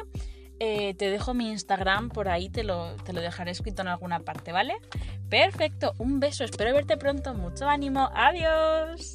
Eh, 0.58 0.94
te 0.94 1.10
dejo 1.10 1.34
mi 1.34 1.50
Instagram 1.50 2.08
por 2.08 2.28
ahí, 2.28 2.48
te 2.48 2.64
lo, 2.64 2.96
te 3.04 3.12
lo 3.12 3.20
dejaré 3.20 3.50
escrito 3.50 3.82
en 3.82 3.88
alguna 3.88 4.20
parte, 4.20 4.52
¿vale? 4.52 4.74
Perfecto, 5.28 5.92
un 5.98 6.18
beso, 6.18 6.44
espero 6.44 6.72
verte 6.72 6.96
pronto, 6.96 7.34
mucho 7.34 7.68
ánimo, 7.68 8.08
adiós. 8.14 9.14